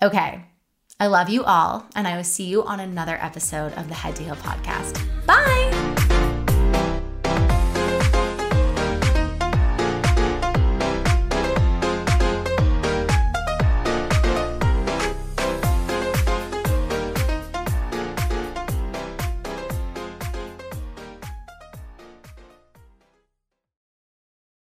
Okay. 0.00 0.44
I 1.00 1.06
love 1.08 1.28
you 1.28 1.44
all, 1.44 1.86
and 1.96 2.06
I 2.06 2.16
will 2.16 2.24
see 2.24 2.44
you 2.44 2.62
on 2.64 2.80
another 2.80 3.18
episode 3.20 3.72
of 3.74 3.88
the 3.88 3.94
Head 3.94 4.16
to 4.16 4.22
Heal 4.24 4.36
podcast. 4.36 5.00
Bye. 5.26 5.83